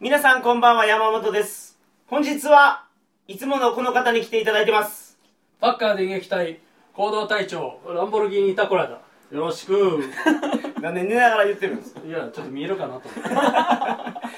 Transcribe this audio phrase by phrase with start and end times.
[0.00, 1.78] 皆さんこんばんは山本です。
[2.06, 2.84] 本日は
[3.28, 5.16] いつものこの方に来ていただいてます。
[5.60, 6.60] パッカー電撃隊
[6.92, 9.00] 行動隊長ランボルギーニタコラだよ
[9.40, 10.04] ろしく。
[10.80, 12.00] なんで寝ながら言ってるんですか？
[12.06, 13.08] いやちょっと見えるかなと。
[13.08, 13.22] 思っ
[14.22, 14.28] て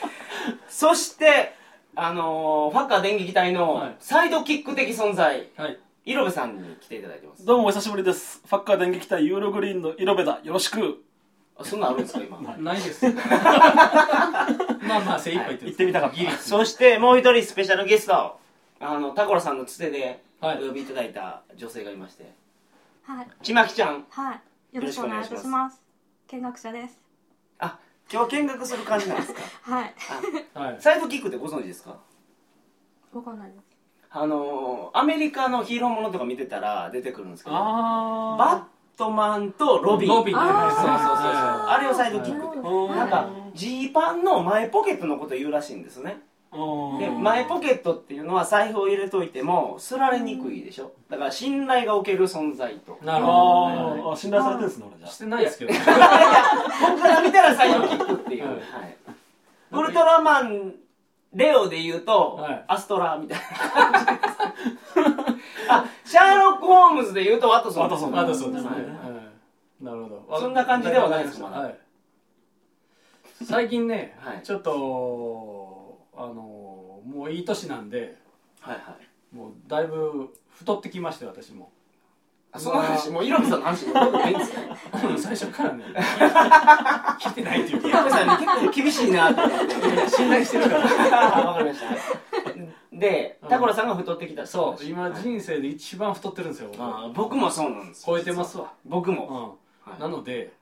[0.69, 1.55] そして
[1.97, 3.95] あのー、ファッカー電撃隊はのい。
[3.99, 5.79] サイドキック的存在、はい。
[6.05, 7.45] イロベさんに来ていただいてます。
[7.45, 8.41] どうもお久しぶりです。
[8.47, 10.39] ファッカー電撃隊ユーログリーンの色部だ。
[10.45, 11.03] よろしく。
[11.61, 12.57] あそんなんあるんですか今？
[12.59, 13.05] ないです
[14.89, 16.39] まあまあ精一杯って行ってみたかった。
[16.39, 18.39] そしてもう一人スペシャルゲスト。
[18.81, 20.59] あのタコラさんのつてでおはい。
[20.67, 22.33] 呼びいただいた女性がいまして。
[23.05, 24.05] はい、ちまきちゃん。
[24.11, 24.41] は
[24.73, 25.83] い、よろしくお願いいたします。
[26.29, 26.99] 見学者です。
[27.59, 27.79] あ
[28.13, 29.41] 今日見学する感じなんですか？
[29.63, 29.95] はい、
[30.55, 30.77] はい。
[30.81, 31.97] サイドキックってご存知ですか？
[33.13, 33.63] わかんないです。
[34.11, 38.63] あのー、アメリカのヒーローものとか見てたら出てくるんですけどあバッ
[38.97, 40.85] トマンとロビンロビンそうそうそうそう。
[41.69, 42.59] あれをサイドキックって。
[42.59, 46.21] ーなんかジーパンの前ポケットのこと言うらしいんですね。
[46.53, 46.99] うん。
[46.99, 50.93] で前ポケットっていうのは財布を入れといてもすられにくいでしょ。
[51.11, 52.99] だから信頼がおける存在と。
[53.05, 54.17] なるほど。
[54.17, 55.73] 信頼されてるんですね、俺じゃしてないですけど。
[55.73, 55.83] いや
[56.81, 58.63] 僕から見たらサイドキックっていう、はいはい。
[59.73, 60.75] ウルトラマン
[61.35, 62.65] レオで言うと、はい。
[62.69, 64.19] アストラみたいな感じです。
[65.71, 68.81] あシャーロック・ホームズで言うとワトソンワトソンまだそうですね、はい。
[68.81, 68.93] はい
[69.85, 70.41] なるほど。
[70.41, 71.61] そんな感じではないですまだ。
[71.61, 71.79] はい
[73.45, 74.43] 最近ね、はい。
[74.43, 78.17] ちょっとあのもういい年なんで
[78.61, 78.97] はいは
[79.33, 79.37] い。
[79.37, 81.71] もうだいぶ太ってきまして私も。
[82.51, 83.95] あその話もうイロミさんの話も。
[83.95, 84.61] どうでもいいんですか
[85.19, 85.85] 最初からね
[87.21, 91.37] 聞いてないっていうイロミさんに結構厳しいなと思って信頼してるから。
[91.37, 91.87] あ わかりました。
[91.87, 91.99] はい
[92.99, 94.43] でタコラさんが太ってきた。
[94.43, 94.73] ってそう。
[94.73, 96.73] 話今人生で一番太ってるんですよ
[97.15, 98.17] 僕もそうなんですよ。
[98.17, 98.73] 超えてますわ。
[98.85, 99.93] 僕も、うん。
[99.93, 100.01] はい。
[100.01, 100.53] なので、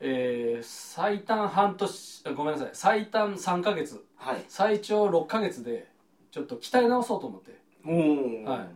[0.00, 2.70] えー最短半年あごめんなさい。
[2.72, 4.04] 最短3ヶ月。
[4.16, 4.44] はい。
[4.48, 5.88] 最長6ヶ月で
[6.30, 7.58] ちょっと鍛え直そうと思って。
[7.86, 8.68] おおはい。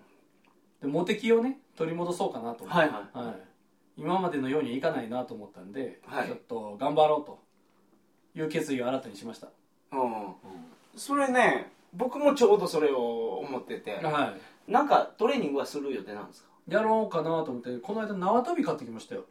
[0.83, 2.65] でモテ期をね取り戻そうかなと。
[2.65, 2.88] 思って、はい。
[3.27, 3.37] はい。
[3.97, 6.27] 今までのようにいかないなと思ったんで、はい。
[6.27, 7.38] ちょっと頑張ろうと
[8.38, 9.49] いう決意を新たにしました、
[9.93, 10.34] うん
[10.97, 13.97] それね僕もちょうどそれを思ってて。
[14.03, 14.34] は
[14.66, 16.49] なんかトレーニングはする予定なんですか？
[16.69, 19.25] いやろうかなと思ってこの間縄跳び買ってきましたよ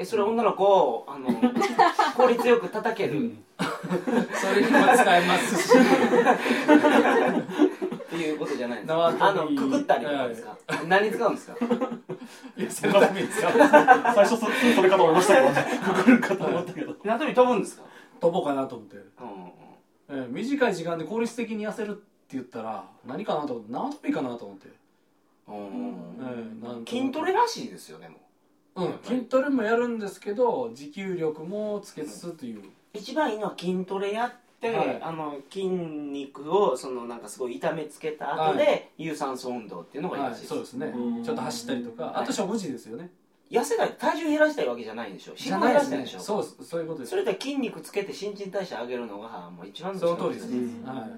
[0.00, 1.28] えそれ女の子をあの
[2.16, 3.32] 効率よく叩ける。
[3.58, 5.76] それにも使えますし。
[5.76, 5.80] っ
[8.10, 9.06] ていうことじゃないんですか？
[9.20, 10.56] あのくくったりとかですか？
[10.86, 11.56] 何使うんですか？
[12.56, 15.80] いや洗濯機使う最初そそれかと思いましたけどね。
[15.94, 16.94] くくるかと思ったけど。
[17.04, 17.82] 縄跳び飛ぶんですか？
[18.20, 19.04] 飛ぼうかなと思って、うん。
[20.10, 23.72] えー短い時間で効率的に痩せるって言ったら何かなと思って。
[23.72, 24.68] 縄跳びかなと思って、
[25.48, 25.56] うん。
[25.56, 28.14] うんえーなんと筋トレらしいですよでも。
[28.16, 28.18] う
[28.84, 28.98] ん。
[29.02, 32.62] 筋トレもやるんですけど持久力もつけつつという、
[32.92, 34.30] 一番いいのは筋トレやっ
[34.60, 34.98] て、はい。
[35.02, 40.86] あの筋肉をそのなんかすごい痛めつけた後で、有酸素運動っていうのがいいらはいしいです、そうですね。
[40.86, 41.24] うん。
[41.24, 42.14] ちょっと走ったりとか、はい。
[42.16, 43.10] あと食事ですよね。
[43.50, 45.32] 痩せたい体重減らしたいわけじゃないでしょ。
[45.32, 46.20] 脂肪減らしたいでしょ。
[46.20, 47.10] そうそういうことです。
[47.10, 51.08] それで筋肉つけて新陳代謝上げるのがもう一番その通りです、うんはい、はい、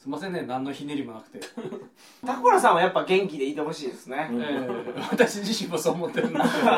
[0.00, 1.40] すいませんね何のひねりもなくて、
[2.26, 6.70] タコラさんはやっぱ元気でいてほしいですね、えー私自身もそう思ってるんですけど、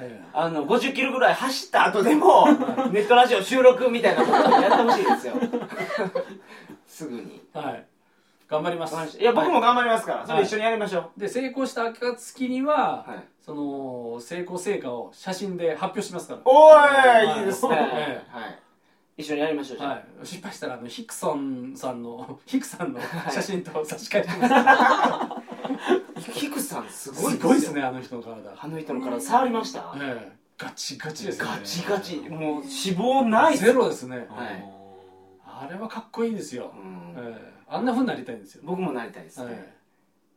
[0.00, 2.46] えあの50キロぐらい走った後でも
[2.92, 5.34] ネットラジオ収録みたいなことをやってほしいですよ。
[6.88, 7.42] すぐに。
[7.52, 7.86] ーはい。
[8.48, 9.18] 頑張ります。
[9.18, 10.26] いや僕もは頑張りますから。
[10.26, 16.40] それ一緒にやりましょいで成功した暁には、う、はい、その成功成果を写真で発表しますから。
[16.46, 17.42] おはいーい。
[17.42, 18.58] いですね、えはい、
[19.20, 19.90] 一緒にやりましょうじゃあ。
[19.92, 23.00] はい、失敗したらあのヒクソンさんの ヒクさんの
[23.30, 25.42] 写真と差し替えてま
[26.20, 30.40] す、ヒクさんすごいすごいですねあの人の体、あの人の体触りました、ええ。
[30.58, 31.48] ガチガチですね。
[31.48, 32.16] ガチガチ。
[32.28, 33.64] もう脂肪ないっす。
[33.64, 34.64] ゼロですね、はい。
[35.46, 37.14] あれはかっこいいですよ、うん。
[37.16, 37.52] ええ。
[37.68, 39.80] あんなふうになりたいんですよ、僕もなりたいですね、ええ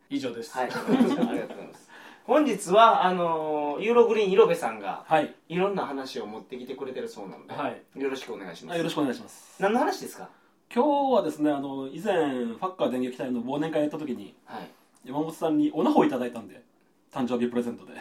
[0.10, 1.83] 以上です、はい、ありがとうございます。
[2.26, 5.36] 本日は、あのユーログリーン色部さんが、はい。
[5.50, 8.76] いろんな話を持ってきてくれてるそうなので、はいよろしくお願いします。
[8.76, 9.56] あよろしくお願いします。
[9.60, 10.30] 何の話ですか？
[10.74, 14.68] 今日はですね、あの、以前、ファッカー電撃隊の忘年会やった時に、はい。
[15.06, 16.64] 山本さんにオナホをいただいたんで、
[17.14, 17.92] 誕生日プレゼントで。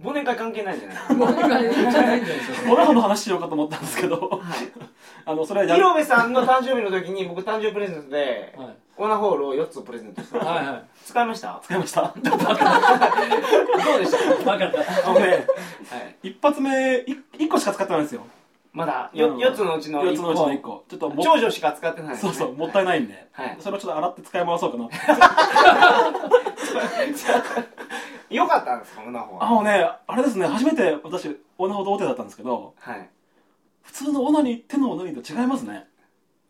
[0.00, 1.14] 忘年会関係ないじゃないですか。
[1.14, 4.40] もう一回じゃないんじゃないですかオナホの話しようかと思ったんですけど、はい。
[5.26, 10.38] あの、それはや色部さんの誕生日の時に、僕誕生日プレゼントで、はいオナホールを4つプレゼントした。
[10.38, 11.58] はいはい使いました？
[11.64, 12.12] 使いました。
[12.20, 12.38] どう
[13.98, 14.18] でした？
[14.44, 16.28] 分かったあのね、はい。
[16.28, 18.20] 一発目、い一個しか使ってないんですよ。
[18.72, 20.68] まだようん4つのうちの1四つのうちの一個。
[20.70, 20.84] 個。
[20.88, 23.26] ちょっとも、長女しか使ってないですねそうそう、もったいないんで。
[23.32, 24.84] はいそれをちょっと洗って使い回そうかな。
[28.30, 29.02] よかったんですか？
[29.06, 29.44] オナホは。
[29.46, 33.08] あのね、あれですね、初めて私、オナホ童貞だったんですけど、はい。
[33.82, 35.88] 普通のオナニー、手のオナニーと違いますね。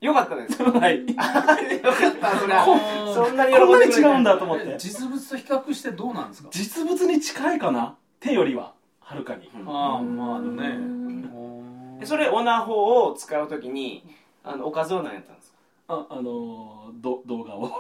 [0.01, 0.63] よかったです。
[0.63, 1.01] はい。
[1.07, 4.77] よかったそれはこそんなにこんなに喜んで違うんだと思って。
[4.79, 6.49] 実物と比較してどうなんですか？
[6.53, 7.97] 実物に近いかな？
[8.21, 8.73] 手よりは。
[9.01, 9.51] はるかに。
[9.67, 14.03] ああまあうねんそれオナホを使うときに
[14.43, 15.57] あのおかずは何やったんですか？
[15.89, 17.71] ああのーど動画を。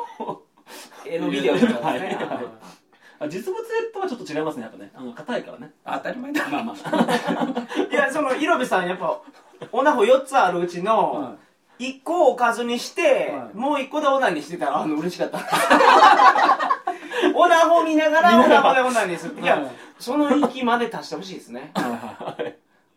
[1.06, 1.80] 絵のビデオとかですね。
[1.82, 2.04] はい。
[2.04, 2.46] はい。
[3.20, 3.62] あ実物
[3.92, 4.90] とはちょっと違いますねやっぱね。
[4.94, 5.72] あの硬いからね。
[5.86, 6.48] 当たり前だ。
[6.48, 7.66] まあまあ。
[7.90, 9.18] いやその色部さんやっぱ
[9.72, 11.34] オナホ4つあるうちのは
[11.80, 13.56] 1個をおかずにして、はい。
[13.56, 15.38] もう1個でオナにしてたらあの嬉しかった。
[17.34, 19.40] オナホ見ながらオナホでオナにする。
[19.40, 19.70] いや、はい。
[19.98, 21.72] その域まで達してほしいですね。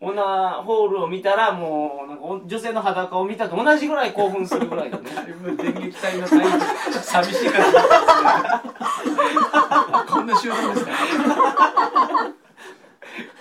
[0.00, 5.02] オナホールを見たらもうなんかお女性の裸を見たと同じぐらい興奮するぐらいでね。
[5.56, 6.50] 電撃隊の寂しい
[7.12, 7.52] 感じですね
[10.10, 10.92] こんな集団ですか？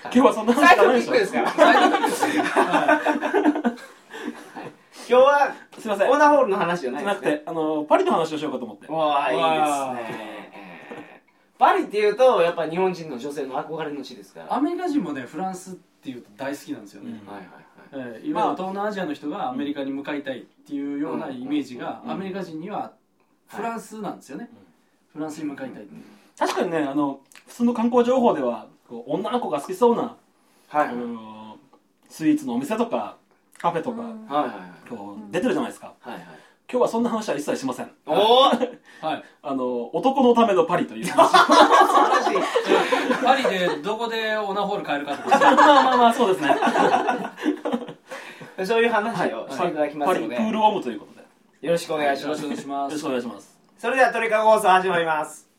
[0.05, 1.13] 今日はそんな話じゃないでしょ。
[1.13, 3.71] サイドキックですねは
[5.09, 5.87] 今日はすい。
[5.87, 8.91] ませんオナホールの話じゃないじゃなくですねてあのパリの話をしようかと思って。
[8.91, 10.17] わあいいですね。
[10.17, 10.33] えー
[11.59, 14.47] パリっていうとやっぱ日本人の女性の憧れの地ですから。
[14.47, 15.73] いアメリカ人もねフランスっ
[16.03, 17.31] ていうと大好きなんですよね、うん。
[17.31, 18.15] はいはいはい。
[18.17, 22.11] えーいわゆる東南アジアの人がアメリカに向かいたいっていうようなイメージがうん。
[22.11, 22.93] アメリカ人には
[23.47, 24.49] フランスなんですよね、
[25.13, 25.83] フランスに向かいたい
[26.37, 30.15] 確かにねあの普通の観光情報ではこう女の子が好きそうな、
[30.67, 30.87] はい。
[30.87, 31.57] あの
[32.09, 33.17] スイーツのお店とか
[33.63, 34.25] カフェとか、うん。
[34.27, 35.93] はいはいこう出てるじゃないですか。
[36.01, 36.23] はいはい。
[36.69, 37.91] 今日はそんな話は一切しません。
[38.05, 39.23] おお はい。
[39.41, 41.07] あの男のためのパリという。
[41.07, 43.23] 話 素晴らしい。
[43.23, 45.39] パリでどこでオナホール買えるかとか。
[45.39, 46.57] まあまあまあそうですね。
[48.65, 51.19] そういう話をしていただきまパすので、リプールオムということで。
[51.21, 51.25] よ
[51.61, 52.43] よろしくお願いします。
[52.43, 52.93] よろしくお願いします。
[52.93, 53.59] ろしくお願いします。
[53.77, 55.52] それではトリカゴ放送始まります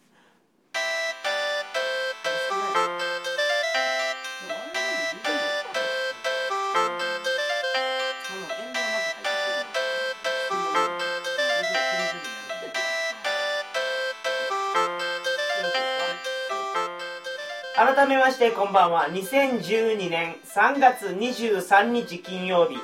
[18.05, 19.09] 改めましてこんばんは。
[19.09, 22.77] 2012年3月23日金曜日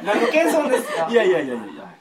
[0.02, 1.08] 何の謙遜ですか？
[1.10, 1.64] いやいやいやいや。
[1.64, 1.92] いや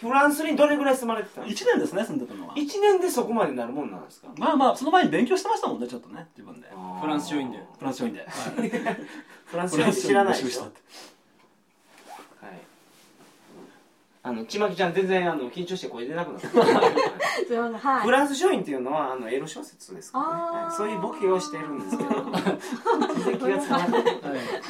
[0.00, 2.54] フランスにどれぐらい住まれてたの？1年ですね住んでたのは。
[2.54, 4.28] 1年でそこまでなるもんなんですか？
[4.36, 6.68] まあまあその前に勉強してましたもんねちょっとね自分で。
[7.00, 7.58] フランス書院で。
[7.78, 8.26] フランス書院で
[9.46, 10.80] フランス語知らないでしょフランス書院で勉強したって
[12.46, 12.60] はい
[14.26, 16.48] あのちまきちゃん全然あの緊張して声出なくなった。
[16.58, 18.02] はい。
[18.02, 22.10] フランス書院っていうのはあのエロ小説ですからね、はいそういうボケをしてるんですけど。
[23.24, 24.10] 全然気がつかなくて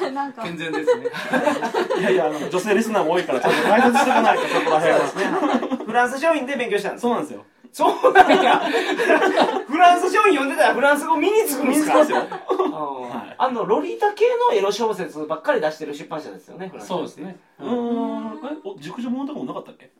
[0.04, 0.42] はいなんか。
[0.42, 1.06] 健全ですね。
[2.00, 5.84] いやいやあの女性リスナーも多いからちょっと解説していかないとそこら辺は。
[5.86, 7.02] フランス書院で勉強したんです。
[7.02, 8.58] そうなんですよそうなんや。
[9.68, 13.06] フランス書院読んでたらフランス語身につくんですか身につきますよ
[13.38, 17.36] あのロリータ系のエロ小説ばっかり出してる出版社ですよねフランスそうですね。
[17.60, 18.46] うーん。
[18.46, 19.90] えお熟女ものとかもなかったっけ？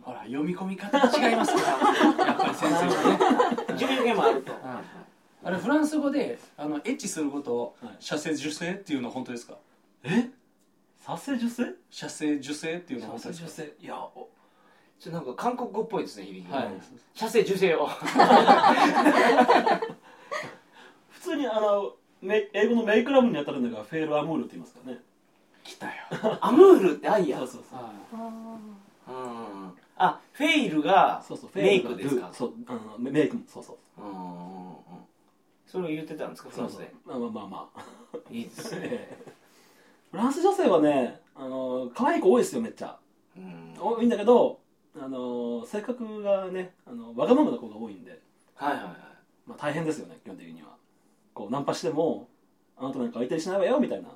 [0.00, 2.22] ほら読み込み方が違いますから。
[2.26, 3.18] やっぱり先生はね。
[3.70, 4.52] 授業系もあると、
[5.42, 7.96] あれフランス語であのエッチすることをはい。
[7.98, 9.54] 射精受精っていうのは本当ですか？
[10.04, 10.30] え？
[11.04, 11.74] 撮影受精？
[11.90, 13.48] 射精受精っていうのは本当ですか？
[13.48, 13.96] 精いや
[14.98, 16.58] おちょっとなんか韓国語っぽいですね響きが。
[16.58, 16.68] はい。
[17.14, 17.86] 射精受精を。
[21.10, 25.00] 普通にあのメ英語のメイクラブに当たるのがフェールアムールって言いますからね。
[25.64, 25.92] 来たよ。
[26.40, 27.38] アムールって愛や。
[27.38, 27.78] そうそうそう。
[27.80, 27.90] は
[29.08, 29.12] あう
[29.66, 29.72] ん。
[29.98, 32.30] あフェイルがそうそうメイクですか？
[32.32, 34.02] そうあのメメイクもそうそう。
[34.02, 34.76] うんうんうん。
[35.66, 36.80] それを言ってたんですかフそうそう。
[36.80, 36.94] ランスで？
[37.04, 37.82] まあまあまあまあ。
[38.30, 38.80] いいですね。
[38.84, 39.32] え え
[40.12, 42.96] フランス女性はねあの可愛い子多いですよめっちゃ。
[43.36, 43.74] うん。
[43.78, 44.60] 多いんだけど
[45.00, 48.18] あの性格がねあのわがままな子が多いんで、
[48.54, 48.92] はいはいはい。
[49.46, 50.68] まあ、大変ですよね基本的には。
[51.34, 52.28] こうナンパしても
[52.76, 54.08] あなたなんか相手にしないわよみたいな、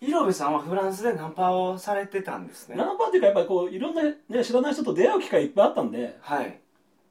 [0.00, 2.76] 色部さんはフランスでナンパをされてたんですね。
[2.76, 6.16] ナンパっていうかやっぱりこういろんな、ね、知らない人と出会う機会いっぱいあったんで。
[6.20, 6.60] はい。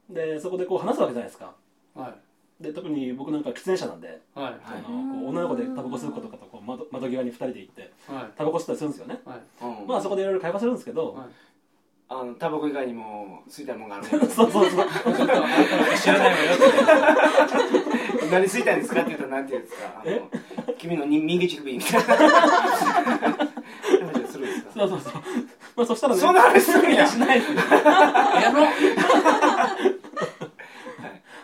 [0.09, 1.53] でそこでこう話すわけじゃないですか。
[1.95, 2.63] いはい。
[2.63, 4.53] で特に僕なんか喫煙者なんで、はい。
[4.65, 8.37] あのこう女の子でタバコ吸う子とかとこう窓窓際に2人で行ってはい。
[8.37, 9.19] タバコ吸ったりするんですよね。
[9.25, 9.39] はい。
[9.81, 11.25] うんまあそこでいろいろ会話するんですけど、はい
[12.21, 14.61] あのタバコ以外にも吸いたいもんがある そうそうそう。
[14.61, 16.55] ちょっとあなたなんか知らないわよ。
[18.15, 20.01] って何吸いたいんですかって言ったら何て言うんですか。
[20.01, 20.03] あ
[20.67, 22.23] の君のに右乳首みたいな話
[24.23, 24.71] をするんですか？
[24.73, 25.13] そうそうそう。
[25.75, 27.05] まあそしたらねそんな話するんや。
[27.05, 27.59] しないですや
[28.51, 28.65] ろ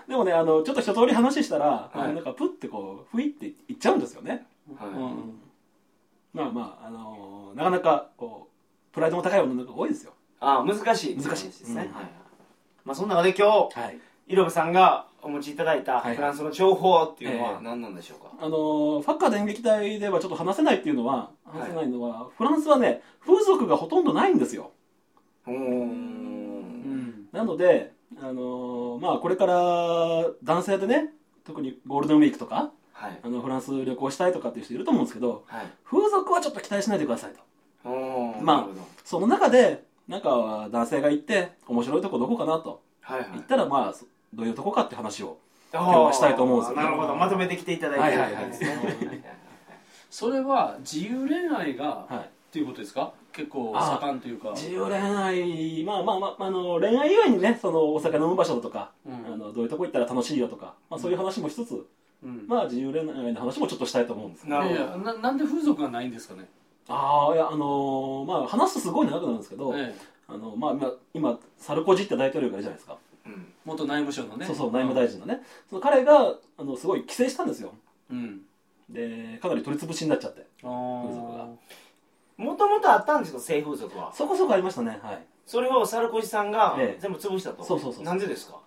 [0.08, 2.14] でもねあのちょっと一通り話したら、はい。
[2.14, 4.46] なんかプッてこうふいっていっちゃうんですよね、
[4.78, 4.90] はい。
[4.90, 5.40] うん。
[6.34, 11.16] まあまあ、あのなかなかこうプライドの高い女の子が多いですよああ難しい。
[11.18, 11.90] 難しいですね、
[12.84, 14.00] まあその中で今日はい。
[14.28, 17.44] イロブさんがお持ちいただいたはいフランスの情報っていうのええ。
[17.54, 24.72] は何なんでしょうか、あのファッカー電撃隊ではちょっと話せないっていうのは話せないのは、フランスはね風俗がほとんどないんですよ。
[25.48, 25.54] うー。
[25.54, 27.28] ん。
[27.32, 29.56] なので、あのまあ、これから
[30.44, 31.14] 男性でね
[31.46, 33.20] 特にゴールデンウィークとかはい。
[33.22, 35.66] あのフランス旅行したいとかっていう人いると思うんですけどはい。
[35.86, 37.42] 風俗はちょっと期待しないでくださいと。
[38.42, 42.82] まあその中でなんか男性が行って面白いとこどこかなと。
[43.02, 43.30] はいはい。
[43.34, 45.38] 言ったらまあそどういうとこかって話を
[45.74, 46.76] 今日はしたいと思うんですよ。
[46.76, 47.16] なるほど。
[47.16, 48.46] まとめてきていただいてはいはいはい。
[48.48, 49.38] ですね
[50.10, 52.16] それは自由恋愛がはい。
[52.18, 53.14] っていうことですか？
[53.32, 54.52] 結構あ盛んというか。
[54.52, 59.14] 自由恋愛まあまあまああの恋愛以外にねそのお酒飲む場所だとか、うん。
[59.34, 61.86] あのどういうとこ行ったら楽しいよとか、まあ、そういう話もしつつ、
[62.24, 62.46] うん。
[62.48, 64.80] まあ自由恋愛の話もちょっとしたいと思うんですけどなるほど。
[64.82, 66.50] いやいやななんで風俗がないんですかね？
[66.92, 70.12] ああいやあのーまあ話すとすごい長くなるんですけど、ええ。
[70.28, 73.54] あのまあ今今サルコジって大統領がいるじゃないですか、うん。
[73.66, 74.46] 元内務省のね。
[74.46, 77.74] そうそう内務大臣のね、その彼があのすごい規制したんですよ。
[78.10, 78.42] うん。
[78.90, 81.04] でかなり取り潰しになっちゃってあー。
[81.04, 81.48] 風俗が。
[82.38, 84.12] もともとあったんですか性風俗は？
[84.14, 85.24] そこそこありましたねはい。
[85.46, 87.00] それをサルコジさんがええ。
[87.02, 87.64] 全部潰したと？
[87.64, 88.04] そうそうそう。
[88.04, 88.60] なんでですか？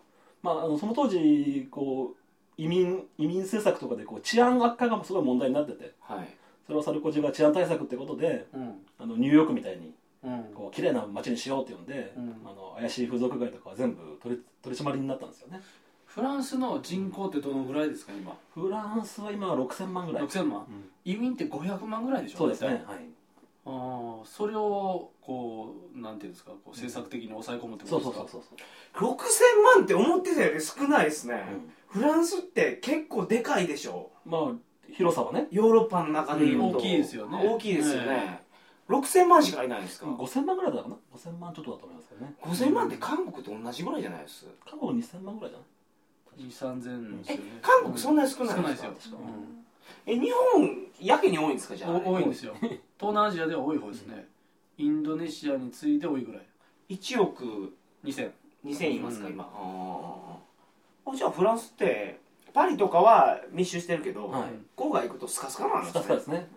[0.43, 2.17] まあ、あのその当時こう
[2.57, 5.93] 移民移民政策とかでこう治安悪化がすごい問題になってて。
[6.01, 6.29] はい
[6.67, 8.75] それをサルコジが治安対策ってことでうん。
[8.99, 9.93] あのニューヨークみたいに
[10.25, 10.45] うん。
[10.55, 12.37] こう綺麗な街にしようっていうんで、うん。
[12.45, 15.61] あの怪しい風俗街とかは全部取り取り締まりになったんですよね。
[16.07, 18.37] フランスの人口ってどのぐらいですか今？
[18.55, 20.61] フランスは今は6000万ぐらい、6000万。
[20.61, 20.85] うん。
[21.05, 23.05] 移民って500万ぐらいでしょそうですねはい。
[23.67, 28.25] ああそれをこうなんていうんですかこう政策的に抑え込むってこそとですか？
[28.25, 28.59] うそうそう
[29.01, 31.43] そう6000万って思ってたより少ないですね、
[31.89, 34.11] フランスって結構でかいでしょ。
[34.25, 34.53] まあ
[34.93, 35.47] 広さはね。
[35.51, 36.77] ヨーロッパの中でいうと、うん。
[36.77, 37.39] 大きいですよね。
[37.49, 38.43] 大きいですよね、
[38.89, 40.97] 6000万しかいないんですか、5000万ぐらいだかな。
[41.15, 44.47] 5000万ちょっとだと思いますけどね5000万って韓国と同じぐらいじゃないです？
[44.69, 47.43] 韓国2000万ぐらいじゃない？2 3 0 0 0ですよね。
[47.63, 49.17] 韓国そんなに少ない少ないですか
[50.07, 51.77] え日本やけに多いんですか？
[51.77, 51.91] じゃあ。
[51.93, 52.55] お多いんですよ。
[52.61, 54.29] 東南アジアでは多い方ですね。
[54.77, 56.43] インドネシアに次いで多いぐらい。
[56.91, 57.75] 1億。
[58.05, 58.31] 2000
[58.65, 59.33] 2000いますか、うん。
[59.35, 59.45] 今。
[59.55, 61.13] あー。
[61.13, 62.19] あじゃあフランスって
[62.55, 64.43] パリとかは密集してるけど、はい。
[64.77, 65.93] 郊外行くとスカスカなんですね。
[65.93, 66.49] スカスカですね、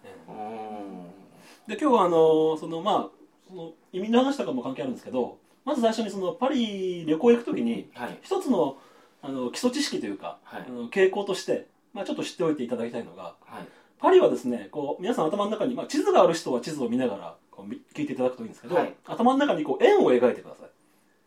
[1.67, 3.07] で今日はあのそのまあ
[3.49, 8.19] その移民の話とかも関係あるんですけどまず最初にそのパリ旅行行く時にんはい。
[8.21, 8.77] 一つの
[9.23, 10.65] あの基礎知識というか、はい。
[10.67, 13.67] あの傾向として、まあ、ちょっと知っておいていただきたいのがはい。
[13.99, 18.93] パリはですねこう皆さん頭の中に、まあ、地図がある人は地図を見ながらこうみ聞いていただくといいんですけど、はい。
[19.07, 20.69] 頭の中にこう円を描いてください。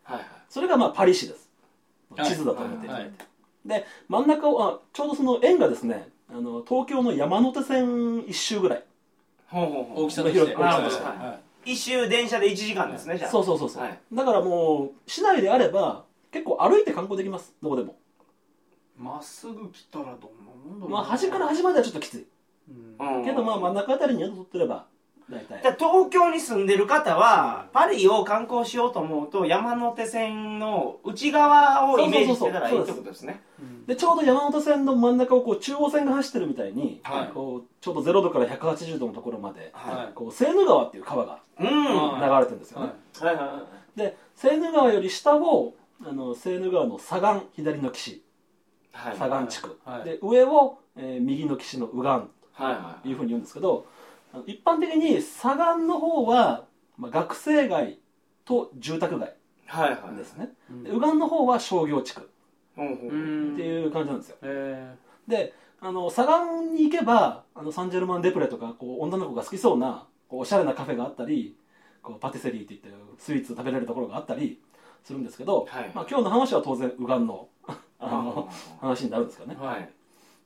[0.03, 0.27] はいはい。
[0.47, 1.49] それがまあパリ市です。
[2.15, 2.29] はい。
[2.29, 3.30] 地図だと思っていただいて、はい
[3.65, 8.83] で真ん中をあちょうどその円がですねあの東京の山手線一周ぐらい。
[9.47, 10.05] ほうほうほう。
[10.05, 10.41] 大きさとして。
[10.41, 13.29] 大きさとしてはい一周電車で1時間ですねじゃあ。
[13.29, 13.69] そうそうそう。
[13.69, 13.99] そう、はい。
[14.13, 17.53] だからもう市内であれば結構歩いて観光できます。
[17.61, 17.97] どこでも、
[18.97, 22.27] まっすぐ来たらどんなもんだろうまあ、端から端まではちょっときつい。
[22.99, 23.25] うんうん。
[23.25, 24.85] けどまあ真ん中あたりに宿取ってれば
[25.79, 33.41] 東京に住んでる方はパリを観光しようと思うと山手線の内側をイメージしてたらいいってことですね。
[33.59, 37.27] うんでちょうど山手線の真ん中をこう中央線が走ってるみたいに、はい。
[37.33, 43.23] こうちょうど0度から180度のところまではこうセーヌ川っていう川が流れてるんですよね、い。
[43.25, 43.63] はいいは
[43.95, 45.73] でセーヌ川より下を
[46.05, 48.11] あのセーヌ川の左岸左の岸。
[48.11, 48.21] い
[48.93, 49.15] はい。
[49.15, 50.03] 左岸地区、はい。
[50.03, 53.85] で上を、えー右の岸の右岸はいはというふうに言うんですけど
[54.45, 56.65] 一般的に左岸の方は、
[56.97, 57.99] まあ、学生街
[58.45, 59.33] と住宅街い
[59.67, 60.15] はいはい。
[60.15, 60.83] ですね、うん。
[60.83, 62.25] で右岸の方は商業地区っ
[62.75, 64.37] ていう感じなんですよ。
[64.41, 64.95] え
[65.27, 71.55] であの左岸に行けばあのサンジェルマン・デプレとかこう女の子が好きそうなこうおしゃれなカフェがあったり
[72.03, 74.59] こうパティセリーっていってスイーツ食べれるところがあったり
[75.03, 75.91] するんですけど、はい。
[75.95, 77.47] まあ、今日の話は当然右岸の
[77.99, 78.49] あの
[78.81, 79.57] あ話になるんですけどね。
[79.59, 79.89] ーはい。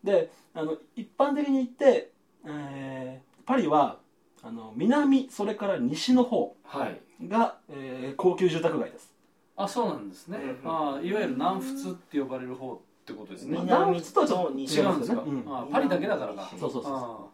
[0.03, 2.11] であの一般的に言って、
[2.45, 3.99] えーパリは
[4.43, 7.01] あの南それから西の方はい。
[7.27, 9.13] が、えー高級住宅街です。
[9.57, 10.37] あそうなんですね。
[10.37, 13.51] うんあーいわゆる南仏って呼ばれる方ってことですね。
[13.61, 15.21] 南南仏とはちょっと違うんですか？
[15.21, 15.43] うん。
[15.47, 16.49] あーパリだけだからか。
[16.59, 17.27] そうそうそうあ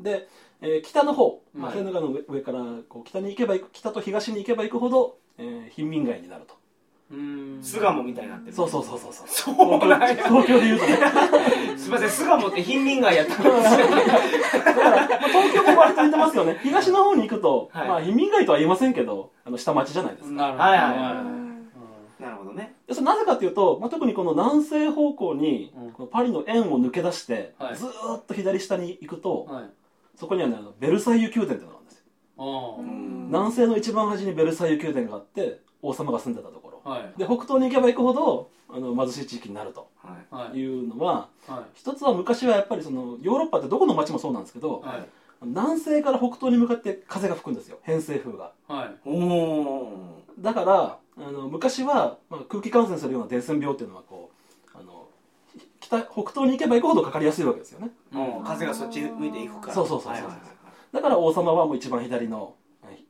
[0.00, 0.28] で、
[0.60, 1.76] えー北の方、まあ、はい。
[1.76, 6.54] セーヌ川の上上からこう北に行けば行く北と東に行けば行くほど、えー貧民街になると
[7.62, 8.56] 巣鴨みたいになってる。
[8.56, 9.54] そうそうそうそうそう。
[9.56, 10.08] そうなんや。
[10.16, 10.98] 東京で言うとね。
[11.78, 13.48] すいません巣鴨って貧民街やったんです。
[13.48, 13.60] よ
[14.64, 16.60] だから、まあ、東京も割と似てますけどね。
[16.62, 17.88] 東の方に行くと、はい。
[17.88, 20.64] まあ移民街とは言いませんけどあの下町じゃないですか、なるほど。
[20.64, 20.98] はいはいはい。
[20.98, 21.70] うん。
[22.20, 22.74] なるほどね。
[22.86, 25.92] でそれなぜかというと、まあ、特にこの南西方向に、うん。
[25.92, 27.76] このパリの円を抜け出して、はい。
[27.76, 29.64] ずーっと左下に行くと、はい。
[30.16, 31.78] そこにはねあのベルサイユ宮殿っていうのが
[32.36, 36.80] 南西の一番端にベルサイユ宮殿があって王様が住んでたところ。
[36.84, 37.18] あはい。
[37.18, 39.88] で北東に行けば行くほどあの貧しい地域になると。
[40.02, 40.34] はい。
[40.34, 45.08] はいいうのはは一つは昔はやっぱりそのヨーロッパってどこの町もそうなんですけど、いはい。
[45.42, 47.78] 南西から北東に向かって風が吹くんですよ。
[47.82, 48.52] 偏西風が。
[48.66, 48.94] はい。
[49.04, 54.30] おおだからあの昔は、まあ、空気感染するような伝染病っていうのはこ
[54.74, 55.06] うあの
[55.80, 57.90] 北北東に行けば行くほどかかりやすいわけですよね。
[58.10, 59.74] もう風がそっち向いていくから。
[59.74, 60.12] そうそうそうそう。
[60.12, 60.53] はいはいはい
[60.94, 63.04] だから王様はもう一番左のはい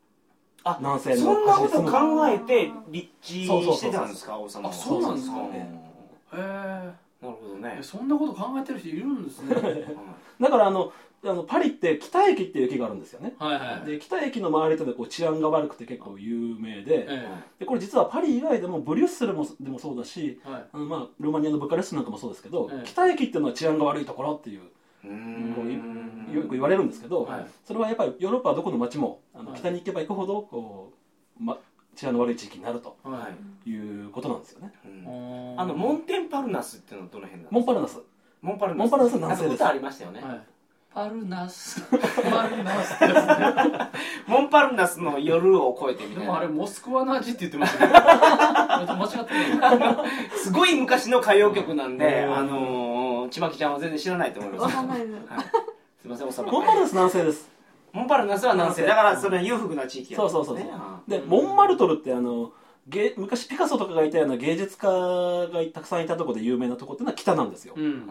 [0.65, 4.75] あ南西のそんなこと考えて立地してたんですか王様は。
[4.75, 5.37] あそうなんですか。
[5.37, 5.51] うんへ
[6.33, 7.77] えなるほどね。
[7.79, 9.55] えそんなこと考えてる人いるんですね。
[10.41, 10.93] だからあの
[11.27, 13.35] あのパリって北駅っていう駅があるんですよね。
[13.39, 13.91] はいはい。
[13.91, 20.65] で北駅の周りとでこう治安が悪くて結構有名でえでこれ実はパリ以外でもブリュッセルもでもそうだしえはい。
[20.73, 22.87] あのまあルーマニアのブカレストなんかもそうですけど、ええ。
[22.87, 24.63] 北駅っていうのは治安が悪いところっていう
[26.35, 27.47] よく言われるんですけど、はい。
[27.65, 29.61] それはやっぱりヨーロッパはどこの街もあのはい。
[29.61, 30.93] 北に行けば行くほどこ
[31.41, 31.59] う、ま、
[31.95, 33.29] 治安の悪い地域になるとはは
[33.67, 33.71] い。
[33.71, 34.73] いいうことなんですよね。
[34.85, 35.55] うん。
[35.61, 37.61] あのモンテンパルナスっていうのはどの辺なんですか？
[37.61, 37.99] モンパルナス。
[38.43, 38.79] モンパルナス。
[38.79, 40.23] モンパルナスは南西ですありましたよね。
[40.23, 40.41] はい。
[40.93, 41.83] パルナス。
[41.91, 43.09] パルナスね
[44.29, 47.99] モンパルナスの夜を越えてみたいでもあれなモスクワの味って言ってましたけど。
[48.95, 50.07] 間違ってない。
[50.37, 52.37] すごい昔の歌謡曲なんでうん。
[52.37, 52.94] あのー
[53.29, 54.63] ちまきちゃんは全然知らないと思います。
[54.63, 55.13] わかんないです。
[55.13, 55.45] はい。
[56.03, 57.51] すいませんおさまモンパルナス南西です。
[57.93, 60.31] モンパルナスは南西だからそれは裕福な地域やそう。
[60.31, 60.67] そうそうそう。
[61.09, 62.53] でモンマルトルってあの
[62.89, 68.07] 芸昔ピカソとかがいたような芸術家がたくさんいたところで有名なとこっていうのは北なんですよ、うん。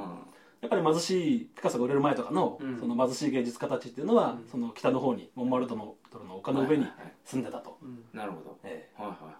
[0.62, 2.80] やっぱり貧しいピカソが売れる前とかの,、うん。
[2.80, 4.48] その貧しい芸術家たちっていうのは、うん。
[4.50, 5.96] その北の方にモンマルトルの
[6.38, 7.14] 丘の上にはいはい。
[7.26, 8.04] 住んでたと、うん。
[8.14, 8.58] なるほど。
[8.64, 9.02] ええ。
[9.02, 9.34] はいはいはい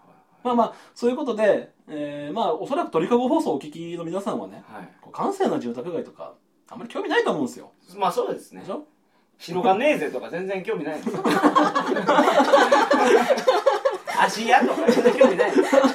[0.44, 4.88] まあまあそういうことで、えーまあおそらく鳥かご放送をお聞きの皆さんはねはい。
[5.00, 6.34] こう閑静な住宅街とか
[6.70, 7.72] あんまり興味ないと思うんですよ。
[7.96, 8.60] まあそうですね。
[8.60, 8.84] でしょ？
[9.38, 11.10] 白がねえぜとか全然興味ないです。
[14.16, 15.70] 芦屋とか全然興味ないです。
[15.70, 15.88] そんな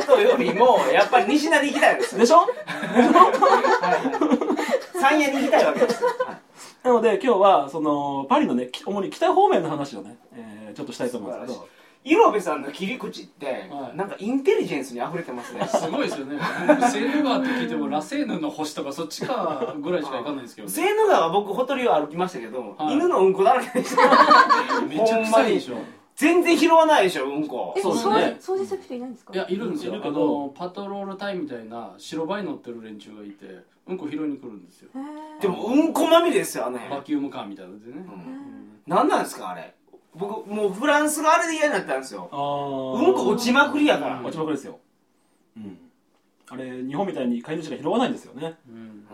[0.00, 2.16] ことよりもやっぱり西成行きたいです。
[2.16, 2.38] でしょ？
[2.38, 4.02] はいはい。
[4.94, 6.02] 山谷に行きたいわけです。
[6.02, 6.36] よはい。
[6.82, 11.68] なので今日はそのパリのねき主に北方面の話をね、えーちょっとしたいと思うんですけど
[12.06, 13.96] 色部さんの切り口って、はい。
[13.96, 15.66] なんかインテリジェンスに溢れてますね。
[15.66, 16.38] すごいですよね。
[16.68, 22.94] 僕セーヌ川って聞いてもラセーヌの星とかそっちかぐらいしか行かないんですけどセーヌ川僕ほとりを歩きましたけど、はい。
[22.94, 24.02] 犬のうんこだらけでした。
[24.02, 24.08] よ
[24.88, 25.78] めっちゃ臭いでしょ。
[26.14, 27.74] 全然拾わないでしょうんこ。
[27.76, 29.34] え、そうです掃ね除掃除する人いないんですか？
[29.34, 29.92] いやいるんですよ。
[29.92, 34.90] いるけどあのパトロール隊みたいな白バイ乗ってる連中がいてうんこ拾いに来るんですよ。
[35.40, 36.96] でもうんこまみれですよあの辺。
[36.96, 38.80] バキュームカーみたいなのでね、ん。
[38.86, 39.74] 何なんですかあれ
[40.16, 42.28] 僕もうフランスがあれで嫌になったんですよ。
[42.32, 44.78] あうんこ落ちまくりやから、落ちまくりですよ。
[45.56, 45.78] うん。
[46.48, 48.56] あれ日本みたいに飼い主が拾わないんですよね。
[48.68, 49.06] うん。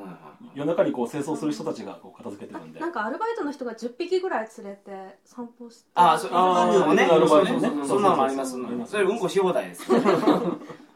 [0.54, 2.80] 夜中にこう清掃する人たちがこう片付けてるんで。
[2.80, 5.90] なんかアルバイトの人が10匹ぐらい連れて散歩して。
[5.94, 6.36] ああそういう
[6.80, 7.86] のもねね。
[7.86, 8.52] そんなのもあります。
[8.86, 9.90] それうんこし放題です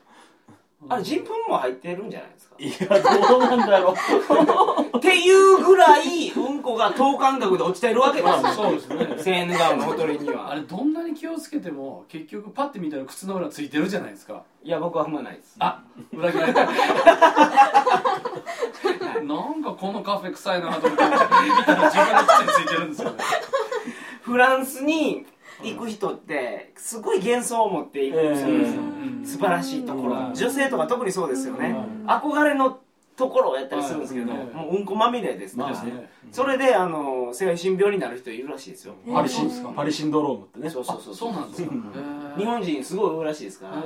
[0.88, 2.54] あれ人糞も入ってるんじゃないですか？
[2.58, 3.94] いやどうなんだろう。
[4.96, 8.24] っていうぐらいうんこが等間隔で落ちてるわけです。
[8.24, 9.16] まあよそうですね。
[9.18, 10.50] セーヌ川のほとりには。
[10.50, 14.42] あれどんなに気をつけても結局パッて見たら靴の裏ついてるじゃないですか。
[14.62, 15.56] いや僕は踏まないです。
[15.58, 16.64] あ裏切られた。
[16.66, 16.70] な
[19.50, 21.10] んかこのカフェ臭いなと思って見
[21.64, 23.16] たら自分の靴についてるんですよね。
[24.22, 25.26] フランスに
[25.62, 30.34] 行く人ってすごい幻想を持っていくんですよ、うん素晴らしいところ、うん。
[30.34, 31.70] 女性とか特にそうですよね、
[32.02, 32.06] うん。
[32.08, 32.78] 憧れの
[33.16, 34.44] ところをやったりするんですけど、はい。
[34.54, 36.10] もううんこまみれですから、まあね。
[36.30, 39.70] それであの精神病になる人いるらしいですよ、えーパリシそうですか？
[39.70, 40.70] ンパリシンドロームってね。
[40.70, 41.72] そうそうそうあそうなんですか。
[42.38, 43.76] 日本人すごい多いらしいですかへら、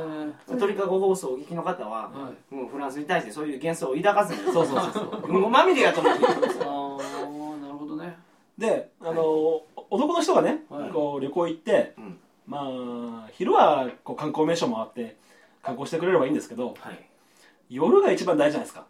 [0.56, 2.54] ー鳥かご放送をお聞きの方は、はい。
[2.54, 4.52] もうフランスに対してそういう幻想を抱かずに。
[4.52, 5.22] そうそうそうそう。
[5.32, 7.39] うんこまみれやと思ってください
[8.60, 10.90] であの男の人がね、はい。
[10.90, 12.18] こう旅行行って、うん。
[12.46, 15.16] まあ昼はこう観光名所回って
[15.62, 17.06] 観光してくれればいいんですけどはい。
[17.70, 18.84] 夜が一番大事じゃないですか。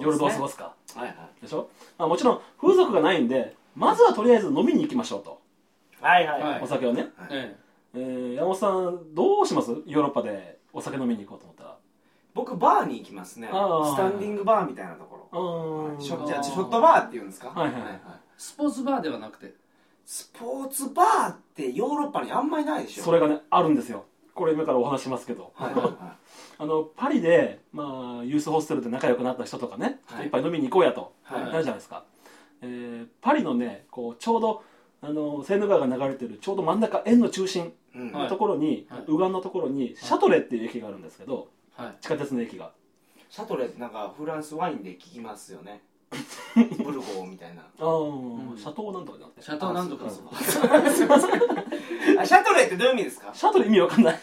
[0.00, 0.74] 夜どう過ごすか。
[0.94, 1.42] はいはい。
[1.42, 1.68] でしょ、
[1.98, 5.40] まあ、もちろん風俗がないんでまずはとりあえず飲みに行きましょうと。
[6.00, 6.62] はいはいはい。
[6.62, 7.28] お酒をね、はい。
[7.32, 7.56] え
[7.94, 7.98] え。
[7.98, 9.70] ー山本さんどうします？
[9.70, 11.76] ヨーロッパでお酒飲みに行こうと思ったら。
[12.34, 13.48] 僕バーに行きますね。
[13.50, 13.94] あー。
[13.94, 15.92] スタンディングバーみたいなところ。
[15.92, 15.98] うー。
[15.98, 17.48] んショあーじゃあショットバーっていうんですか？
[17.48, 18.00] はいはいえ
[18.36, 19.54] スポーツバーではなくて。
[20.04, 23.04] スポーツバーってヨーロッパにあんまりないでしょ。
[23.04, 24.04] それがねあるんですよ。
[24.34, 26.16] これ今からお話ししますけど、はいはい
[26.58, 30.28] あのパリで、まあ、ユースホステルで仲良くなった人とかね、はい。
[30.28, 32.04] 一杯飲みに行こうやと、はいなるじゃないですか、
[32.62, 34.62] えーパリのねこうちょうど
[35.02, 39.04] あのセーヌ川が流れてるちょうど真ん中円の中心のところに、はい。
[39.08, 41.96] 右岸のところにシャトレっていう駅があるんですけどはい。
[42.00, 42.72] 地下鉄の駅が。
[43.28, 45.82] シャトレってなんかフランスワインで聞きますよね
[46.84, 47.62] ブルゴーみたいな。
[47.78, 48.58] あー、うん。
[48.58, 49.42] シャトーなんとかじゃなくて。
[49.42, 50.06] シャトーなんとか。
[50.06, 53.30] あそうすいませんあシャトレってどういう意味ですか？
[53.34, 54.20] シャトレ意味わかんない。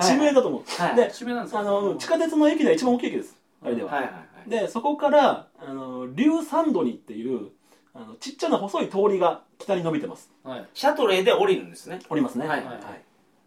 [0.00, 0.96] 地名だと思う、はい。
[0.96, 1.60] で地名なんですか？
[1.60, 3.36] あの地下鉄の駅では一番大きい駅です。
[3.64, 4.50] あれでは、はいはいはい。
[4.50, 7.50] でそこからあのリューサンドニっていう
[7.94, 10.32] あのちっちゃな細い通りが北に伸びてます。
[10.44, 10.68] はい。
[10.74, 12.00] シャトレで降りるんですね。
[12.10, 12.46] おりますね。
[12.46, 12.80] はいはい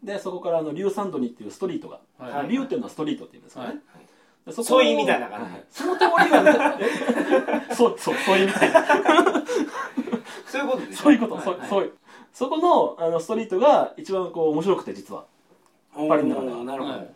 [0.02, 3.82] でそこからあのリューサンドニっていうストリートが、はいはいリューっていうのはストリートっていうんですかね、はいで
[4.52, 5.28] そそういう意味みたいな。
[5.28, 5.64] 感じはい。
[5.70, 6.76] その通りがね
[7.70, 8.82] えそうそうそういうみたいな
[10.46, 11.92] そういうことですそういうこと、はいそうそういう。
[12.32, 15.24] そこのあのストリートが一番こう面白くて実は。
[15.94, 16.64] パリの中では。
[16.64, 17.08] なるほど、ははい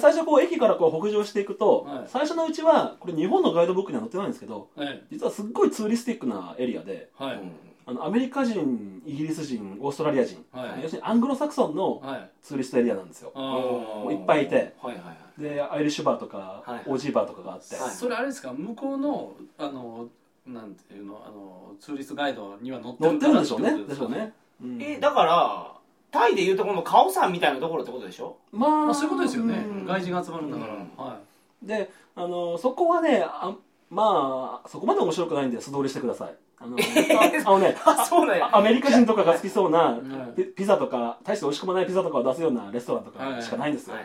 [0.00, 2.04] 最初こう駅からこう北上していくと、はい。
[2.08, 5.02] 最初のうちはこれ日本のガイドブックには載ってないんですけどはい。
[5.10, 7.36] 実はすっごいツーリスティックなエリアではい。
[7.36, 7.52] うん
[7.88, 10.82] あのアメリカ人イギリス人オーストラリア人、はい。
[10.82, 12.30] 要するにアングロサクソンのはい。
[12.42, 13.32] ツーリストエリアなんですよ。
[13.34, 14.74] あおーいっぱいいて。
[14.82, 15.42] はいはいはい。
[15.42, 17.88] でアイリッシュバーとか、はいオージーバーとかがあって、はい。
[17.88, 18.52] ーそれあれですか？
[18.52, 20.08] 向こうのあの
[20.46, 23.84] なんていうのあのツーリストガイドには載って乗ってるんでしょうね。
[23.84, 24.82] でしょうね、うん。
[24.82, 25.72] えだから
[26.10, 28.36] タイでいうとこのカオさんみたいなところってことでしょ？
[28.52, 29.54] まあ、まあそういうことですよね。
[29.54, 29.86] うん。
[29.86, 30.74] 外人が集まるんだから。
[30.74, 30.80] うん。
[30.96, 31.20] は
[31.62, 33.54] であのそこはねあ
[33.90, 36.34] まあそこまで面白くないんで素通りしてください。
[36.60, 36.80] あのあ
[37.48, 38.48] あのね あそうなんや。
[38.52, 40.34] あアメリカ人とかが好きそうな うん。
[40.36, 43.96] ピピザとか大して美味しくもないピザとかを出すようなレストランとかしかないんですよ、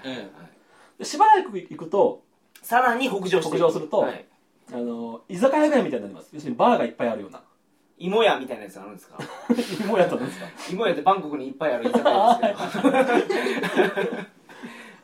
[1.00, 2.22] でしばらく行くと
[2.62, 4.26] さらに北上北上するとはい。
[4.74, 6.30] あの居酒屋街みたいになります。
[6.34, 7.42] 要するにバーがいっぱいあるような。
[8.00, 9.18] 芋屋みたいなやつあるんですか？
[9.88, 10.46] もうやったんですか？
[10.72, 14.18] 芋屋ってバンコクにいっぱいある居酒屋ですけど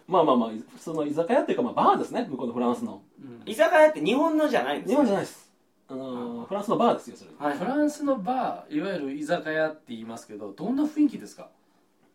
[0.10, 2.28] まあまあまあ普通の居酒屋っていうか、まあ、バーですね。
[2.30, 3.02] 向こうのフランスの。
[3.22, 3.42] うん。
[3.46, 5.52] 居酒屋って日本のじゃないんです日か本じゃないです。
[5.88, 7.32] あのフランスのバーですよそれ。
[7.38, 11.50] はいフランスのバーいわゆる居酒屋って言いますけどどんな雰囲気ですか？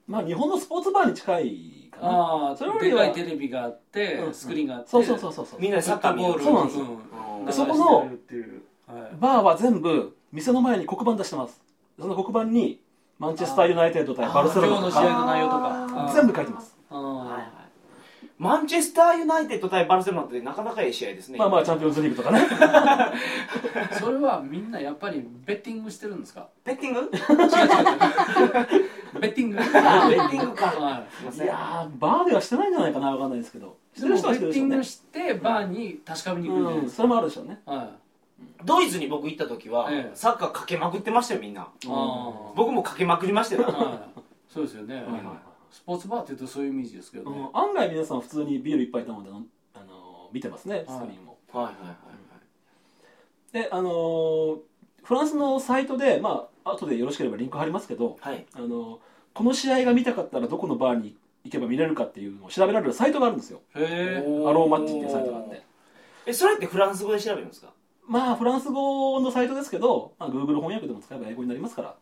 [0.07, 2.09] まあ日本のスポーツバーに近いかな。
[2.09, 4.91] ああそれよりはでかいテレビがあってうんスクリーンがあって。
[4.91, 5.61] そうそうそうそうそう。
[5.61, 6.85] みんなでサッカー見るそうなんですよ
[7.39, 7.47] うん。
[7.47, 11.61] でそこのっていうはいバーは全部店の前に黒板出してます。
[11.99, 12.81] その黒板に
[13.19, 16.13] マンチェスターユナイテッド対バルセロナと今日の試合かの内容とか。
[16.15, 16.77] 全部書いてます。
[16.91, 16.97] あ
[18.37, 21.39] マンチェスターユナイテッド対バルセロナってなかなかいい試合ですね。
[21.39, 22.41] まあまあチャンピオンズリーグとかね。
[24.01, 26.49] それはみんなやっぱりベッティングしてるんですか？
[26.65, 27.01] ベッティング？
[27.01, 28.79] 違う違う違
[29.17, 29.21] う。
[29.21, 29.59] ベッティング？
[29.61, 30.67] あベッティングか。
[30.67, 31.39] はい。
[31.47, 33.77] やーバーではしてないんじゃないかなわかんないですけど。
[33.95, 37.61] してる人はしてるでしょうねティングしてバーに確かめに行くんじゃないうんそれもあるでしょうね。
[37.65, 37.89] かはい。
[38.65, 40.17] ドイツに僕行った時はええ。
[40.17, 41.63] サッカーかけまくってましたよみんな。
[41.63, 43.63] ああ僕もかけまくりましたよ。
[43.63, 44.21] はい。
[44.53, 44.95] そうですよね。
[44.97, 45.23] はいはい
[45.75, 47.37] スポーツバーっていうとそういうイメージですけどうん。
[47.37, 51.97] ね案外皆さん普通にビール一杯頼んであの見てますねスクリーンもはいはいはい
[53.53, 54.57] であのー
[55.03, 58.35] フランスのサイトでまあ後でよろしければリンク貼りますけどはい。
[58.35, 59.01] はいあの
[59.35, 63.61] この試合が見たかったらどこのバーに行けば見れるかっていうのを調べられるサイトがあるんですよ。
[63.75, 65.61] へえおアローマッチっていうサイトがあって。
[66.27, 67.73] えそれってフランス語で調べるんですか？
[68.07, 71.97] まあフランス語のサイトですけど、まあ、Google 翻訳でも使えば英語になりますから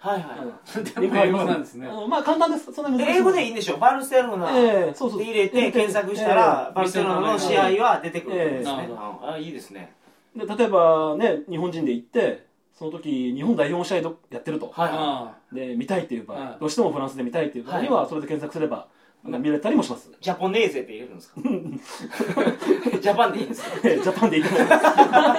[0.00, 0.34] はいは
[0.80, 1.00] い。
[1.00, 1.86] でも英語なんですね。
[2.08, 2.72] まあ簡単です。
[2.72, 3.16] そんな難しい。
[3.18, 5.18] 英語でいいんでしょバルセロナうそう。
[5.18, 8.88] で入れて検索したらバルセロナの試合は出てくるんですね。
[8.88, 8.94] ええ。
[8.96, 9.92] ああいいですね。
[10.34, 12.46] で例えばね日本人で行って
[12.78, 14.72] その時日本代表の試合どやってると。
[14.74, 16.56] はいあで見たいっていう場合、はい。
[16.60, 18.86] どうしてもフランスで見たいっていう場合にはそれで検索すれば、
[19.24, 20.10] 見れたりもします。
[20.20, 21.40] ジャポネーゼって入れるんですか？
[23.02, 23.80] ジャパンでいいんですか？
[23.82, 24.84] ジャパンでいいと思います。
[24.86, 25.38] は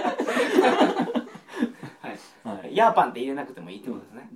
[2.09, 2.57] い。
[2.61, 2.75] はい。
[2.75, 4.29] ヤーパンって入れなくてもいいってことですね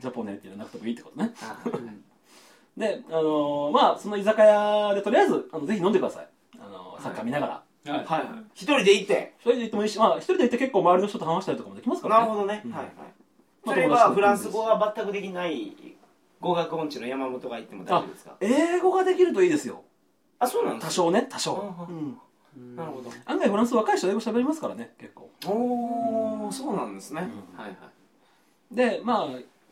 [0.00, 1.32] ジャポネって言わなくてもいいってことね。
[1.42, 1.56] あ
[2.76, 8.04] であのーまあその居酒屋でとりあえずあのぜひ飲んでください、あのーサッカー見ながら、あはい。
[8.04, 8.44] はいはい。
[8.54, 9.34] 一人で行って。
[9.38, 12.20] 一人で行ってもいいしまあ一人で行って結構周りの人と話したりとかもできますからね。
[12.20, 12.62] なるほどね。
[12.64, 12.72] うん。
[12.72, 12.94] はいはい。
[12.96, 15.76] まあそれはフランス語が全くできない
[16.40, 18.36] 語学音痴の山本が行っても大丈夫ですか？
[18.40, 19.82] 英語ができるといいですよ。
[20.38, 23.10] あそうなんで多すか少ね多少、あうん、なるほど。
[23.26, 25.30] 案外フランス若い人英語喋りますからね結構。
[25.46, 27.28] おおそうなんですね。
[27.52, 27.58] うん。
[27.58, 27.74] はいは
[28.72, 28.74] い。
[28.74, 29.28] でまあ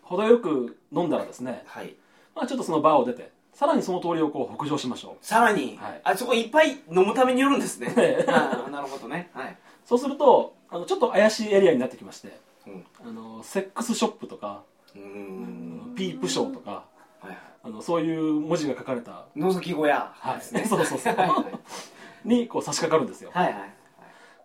[0.09, 1.95] 程よく飲んだらですね、はい。
[2.35, 5.77] まあ、ちょっとそのバーを出てさらにその通りをこう北上しましょさらに。
[5.81, 6.01] はい。
[6.05, 7.89] あそこいっぱい飲むために寄るんですね。
[8.71, 9.31] なるほどね。
[9.35, 9.53] はい。
[9.53, 12.87] うそうするとあのちょっと怪しいエリアになってきましてうん。
[13.05, 14.63] あのセックスショップとか
[14.95, 15.95] うーん。
[15.97, 16.85] ピープショーとか
[17.21, 17.39] はいはい。
[17.65, 20.37] あのそういう文字が書かれた、覗き小屋はい。
[20.37, 20.65] ですね。
[20.71, 21.15] そうそうそう。
[21.17, 22.29] はいはい。
[22.29, 23.31] にこう差し掛かるんですよ。
[23.35, 23.75] はいはい。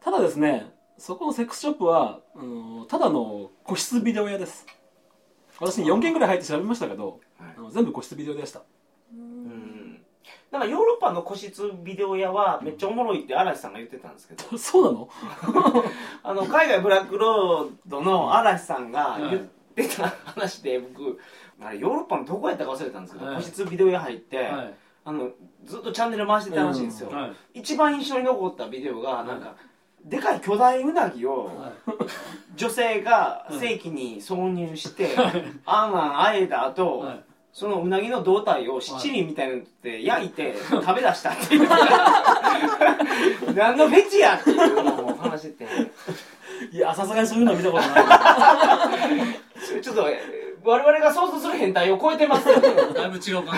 [0.04, 4.66] ただですねそこのセックスショップはあのただの個室ビデオ屋です
[5.60, 7.20] 私4軒ぐらい入って調べましたけど、
[7.72, 8.60] 全部個室ビデオ屋でした。
[8.60, 10.02] うーん。
[10.52, 14.58] なんかヨーロッパの個室ビデオ屋はめっちゃおもろいって嵐さんが言ってたんですけど。
[14.58, 15.10] そうなの？
[16.24, 19.42] あの海外ブラックロードの嵐さんが言っ
[19.76, 21.20] てた話で僕
[21.62, 23.36] あれヨーロッパのどこやったか忘れたんですけど、はい。
[23.38, 24.74] 個室ビデオ屋入って、はい。
[25.06, 25.32] あの
[25.66, 27.60] ずっとチャンネル回してたらしいんですよ、はい。
[27.60, 29.56] 一番印象に残ったビデオがなんか、
[30.06, 31.52] でかい巨大うなぎを
[32.56, 35.16] 女性が正規に挿入して、
[35.66, 37.24] あんあんあえた後、はい。
[37.54, 41.68] そのうなぎの胴体を七輪みたいなので焼いて食べ出したっていう。
[43.56, 45.68] 何のフェチやっていうのを話してて。
[46.72, 48.02] いやさすがにそういうのは見たことな
[49.80, 49.82] い。
[49.82, 50.08] ちょっと
[50.64, 52.54] 我々が想像する変態を超えてます だ
[53.08, 53.58] いぶ違う感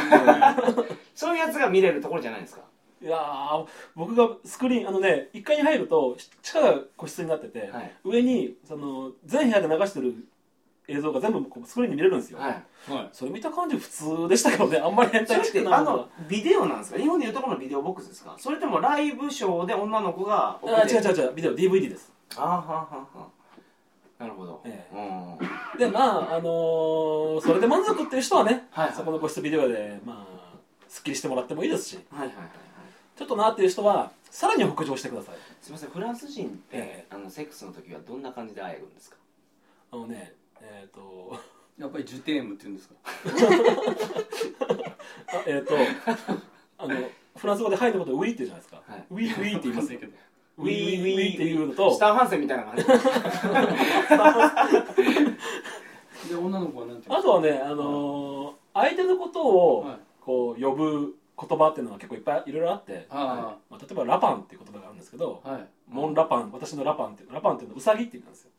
[0.76, 2.62] じそういうやつが見れるところじゃないですか
[3.06, 3.66] いやー
[3.96, 7.92] 僕がスクリーンあのね1階に入ると地下が個室になってて、はい。
[8.04, 10.16] 上にその全部屋で流してる
[10.88, 12.52] 映像が全部こうスクリーンに見れるんですよ、はい。
[12.92, 13.10] はい。
[13.14, 17.00] それ見た感じ普通でしたけどねあんまり変態チックなてあのビデオなんですか？
[17.00, 18.36] 日本でいうところのビデオボックスですか？
[18.40, 22.12] それともライブショーで女の子があ違う違う違うビデオ DVD です。
[22.38, 22.64] あはは
[23.14, 23.28] は
[24.18, 25.78] なるほど、えうん。
[25.78, 30.36] でまああのーそれで満足っていう人はね、はいはいそこの個室ビデオでまあ
[30.88, 32.00] すっきりしてもらってもいいですし。
[32.12, 32.50] はいはいはいはい
[33.16, 35.36] ちょっとなっていう人はさらに北上してください。
[35.62, 39.18] すみませんフランス人って、えあのセックスの時はどんな感じで会えるんですか？
[39.92, 41.40] あのねえっ、と
[41.80, 42.96] やっぱりジュテームって言うんですか？
[45.38, 45.76] あ えっ、と
[46.78, 46.96] あの
[47.38, 49.06] フランス語で「はい」のことを「ウィ」って言うじゃないですか、はい。
[49.12, 50.08] ウィウィって言いますけど
[50.58, 51.94] ウィウィウィっていうのと。
[51.94, 52.84] スタンハンセンみたいな感じ
[56.30, 59.98] で女の子はなんて言うあとはね、あのー相手のことをはい。
[60.20, 65.68] こう呼ぶ言葉っていうのは結構いっぱいいろいろあって、あまあ、例えばラパンっていう言葉があるんですけど、あはい。
[65.90, 68.50] モンラパン私のラパンっていうラパンっていうのはウサギって意味なんですよ。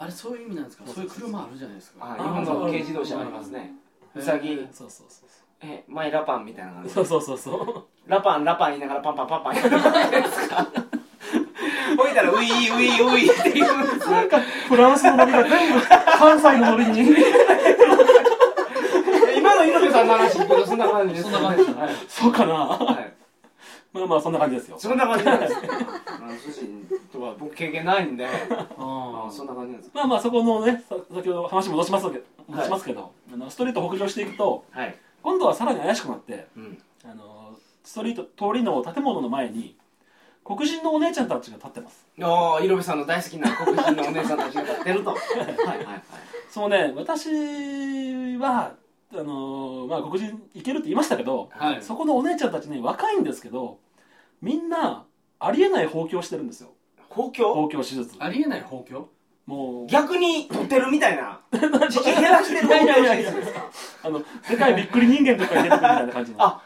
[0.00, 0.84] あれそういう意味なんですか？
[0.86, 1.98] そういう車あるじゃないですか。
[2.18, 3.72] あ日本の軽自動車ありますね。
[4.14, 4.56] うさぎ。
[4.72, 5.28] そうそうそう
[5.60, 6.90] えマイラパンみたいな感じ。
[6.90, 7.84] そうそうそうそう。
[8.10, 10.66] ラパンラパン言いながらパンパンパンパンやるじゃないですか。
[11.98, 17.16] 置いたらウィーウィーウィーって言うんですなんかフランスのノリが全部関西のノリに。
[19.36, 20.38] 今の井上さんの話
[20.78, 21.24] んな感じです。
[21.24, 21.64] そんな感じ。
[21.66, 22.54] ですはいそうかな。
[22.54, 23.12] はい。
[23.92, 24.78] まあまあそんな感じですよ。
[24.78, 25.60] そんな感じなんです。
[25.60, 28.26] ねフランス人とは僕経験ないんで。
[28.28, 28.30] あ
[28.78, 29.90] ああそんな感じなんです。
[29.94, 34.94] まあまあそこのねさ先ほど話戻しますけど戻しますけど、あのストリートを北上していくとはい。
[35.22, 36.82] 今度はさらに怪しくなってうん。
[37.04, 39.74] あのストリート通りの建物の前に
[40.44, 42.06] 黒人のお姉ちゃんたちが立ってます。
[42.22, 45.10] ああ、イロベさんの大好きな黒人のお姉さんたちが立ってると。
[45.12, 45.18] はい
[45.66, 46.02] はいはい。
[46.50, 48.72] そうね私は
[49.14, 53.78] あのまあ黒人いけるって言いましたけど、はいそこのお姉ちゃんたちね若いんですけど
[54.42, 55.04] みんな
[55.40, 56.70] ありえない放棄をしてるんですよ
[57.08, 59.02] 公共放棄手術ありえない放棄
[59.46, 61.40] もう逆に取ってるみたいな。
[61.90, 63.70] 父減らしてる公共手術ですか
[64.04, 66.62] あのでかいびっくり人間とかに出てくるみたいな感じのあ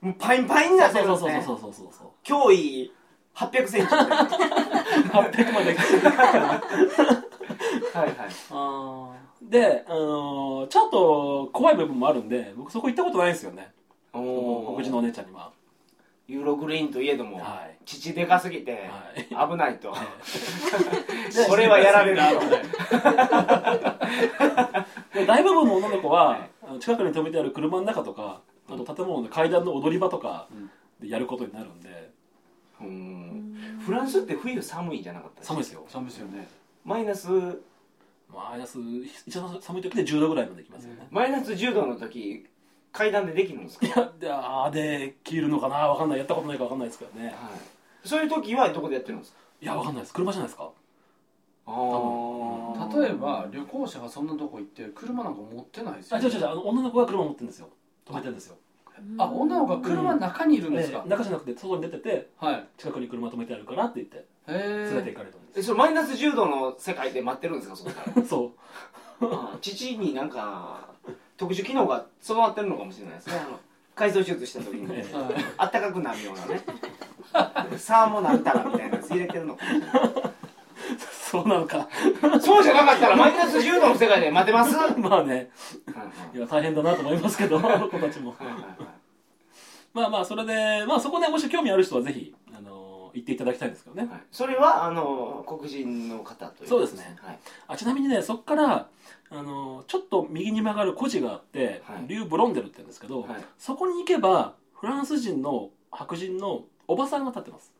[0.00, 1.54] もうパインパインになってそうそうるんですね。
[1.54, 2.08] そうそうそうそうそう
[2.50, 2.92] 脅威
[3.36, 4.16] 800センチみたいな。
[4.16, 6.54] 800までは
[7.94, 8.14] いはい。
[8.50, 9.12] あ
[9.42, 13.72] で、あのちょっと怖い部分もあるんで僕そこ行ったことないんですよね。
[14.12, 15.52] お黒人のお姉ちゃんには。
[16.26, 17.78] ユーログリーンといえども、はい。
[17.86, 19.50] 父でかすぎてはい。
[19.50, 19.92] 危ないと。
[19.92, 19.98] で
[21.48, 22.20] これはやられる
[25.14, 26.48] で大部分の女の子は、
[26.80, 30.48] 近くに止めてある車の中とかあと建物の階段の踊り場とか
[31.00, 32.10] でやることになるんで。
[32.78, 32.84] と。
[32.84, 33.78] うん。
[33.80, 35.86] フランスって冬寒いんじゃなかった寒いですよ。
[35.88, 36.46] 寒いですよね。
[36.84, 37.28] マイナス
[38.32, 38.78] マイナス
[39.26, 42.46] 一番寒い時で10度ぐらいまでいきますよね、マイナス10度の時
[42.92, 43.86] 階段でできるんですか？
[43.86, 45.76] いやであーで切るのかな？
[45.88, 46.18] わかんない。
[46.18, 47.26] やったことないかわかんないですけどね。
[47.26, 47.34] はい。
[48.04, 49.38] そういう時はどこでやってるんですか？
[49.60, 50.14] いやわかんないです。
[50.14, 50.70] 車じゃないですか？
[51.66, 53.00] あー。
[53.02, 57.68] 例えば旅行者がそんなとこ行って車なんか持ってないですよあ違う違う女の子が車持ってるんですよ。
[58.06, 58.56] 止めてるんですよ
[59.18, 60.98] あ女の子が車の中にいるんですか？
[60.98, 61.08] ええ。
[61.10, 62.66] 中じゃなくて外に出ててはい。
[62.76, 67.76] 近くに車止めてあるからって言ってへ連れてえ行かれるんでえそれマイナス10度の世界で待ってるんですか？
[67.76, 68.52] そこからすそ
[69.20, 69.24] う。
[69.26, 70.88] あー父になんか
[71.36, 73.34] 特殊機能が備わってるのかもしれないですね。
[73.36, 73.58] あの
[73.94, 74.86] 改造手術した時に。
[74.90, 75.14] ええ。
[75.56, 76.62] あったかくなるようなね。
[77.78, 79.90] サーモなんたらみたいなやつ入れてるのかもしれない
[81.30, 81.88] そうなのか。
[82.40, 84.74] そうじゃなかったらマイナス10度の世界で待てます？
[84.74, 85.50] は いまあね。
[85.94, 86.40] はいい。
[86.40, 88.34] や大変だなと思いますけどあの子たちも。
[89.92, 94.08] まあまあそれでまあそこでもし興味ある人はぜひあの行っていただきたいんですけどね。
[94.10, 94.20] はい。
[94.30, 97.16] それはあの黒人の方というそうですね。
[97.22, 97.38] はい。
[97.68, 98.86] あちなみにねそこから
[99.30, 102.04] あのちょっと右に曲がる孤児があって、はい。
[102.06, 103.44] リュー・ブロンデルって言うんですけど、はい。
[103.58, 107.72] そこに行けばフランス人の白人のおばさんが立ってます。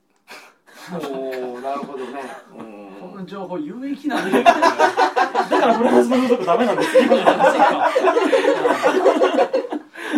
[0.90, 2.22] おーなるほどね。
[2.50, 2.87] こうん
[3.18, 7.02] の情報有益なんで だからフランスの風俗ダメなんですよ。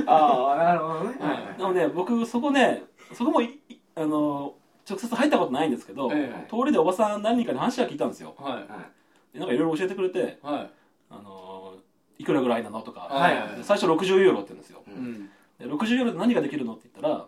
[0.06, 1.16] ああなるほどね。
[1.20, 1.44] はい。
[1.44, 4.54] はいでもね僕そこねそこもいいあの
[4.88, 8.34] 直接入ったことないんですけど、え通りでおばさん何人かに話は聞いたんですよ。
[8.38, 9.34] はい。
[9.34, 10.70] でなんかいろいろ教えてくれてはい。
[11.10, 11.74] あの
[12.18, 14.82] いくらぐらいなのとか、はいで最初60ユーロって言うんですよ。
[14.86, 15.30] うん。
[15.58, 17.26] で60ユーロで何ができるのって言ったら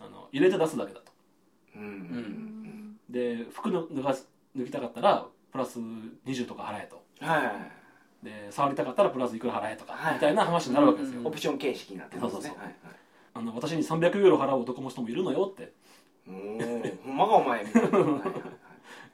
[0.00, 1.12] あの入れて出すだけだと。
[1.76, 1.82] うん。
[1.82, 2.96] うん。
[3.10, 7.02] で服の脱がす脱ぎたかったらプラス20とか払えと。
[7.24, 7.40] は
[8.22, 8.24] い。
[8.24, 10.14] で触りたかったらプラスいくら払えとか、はい。
[10.14, 12.40] みたいな話になるわけですよ、うんオプション形式になってるんですね。
[12.42, 12.64] そうそうそう。
[12.64, 12.74] はい
[13.34, 15.62] あの私に300ユーロ払う男の人もいるのよって。
[15.62, 15.72] はい
[16.28, 17.64] おおほんまかお前。
[17.64, 17.90] みたいな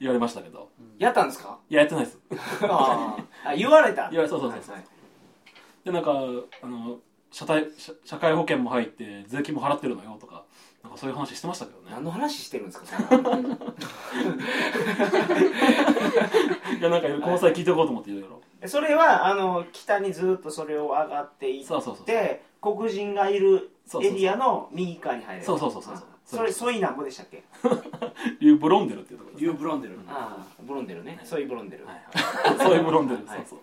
[0.00, 0.70] 言われましたけど。
[0.98, 1.58] やったんですか？
[1.70, 2.18] いややってないです。
[2.62, 3.50] あー。
[3.50, 4.10] あ言われた？
[4.12, 4.76] 言われそうそうそうそう。
[5.84, 6.12] でなんか
[6.62, 6.98] あの
[7.30, 10.37] 社会社社会保険も入って税金も払ってるのよとか
[10.98, 11.84] そういう話してましたけどね。
[11.90, 12.86] 何の話してるんですか
[16.78, 18.40] いやなんかこの際聞いておこうと思っていろいろ。
[18.60, 23.70] えそれはあの北にずっとそれを上がっていっそうそうそうて黒人がいる
[24.02, 25.46] エリアの右側に入れる。
[25.46, 27.42] そうそうそうそうあそれソイなんぼでしたっけ？
[28.40, 29.98] リューブロンデルっていうところです、ユーブロンデル。
[30.08, 31.20] ああブロンデルね。
[31.24, 31.94] ソイブロンデル、はい
[32.48, 33.58] はい、そういうブロンデル、はいそう。
[33.58, 33.62] そ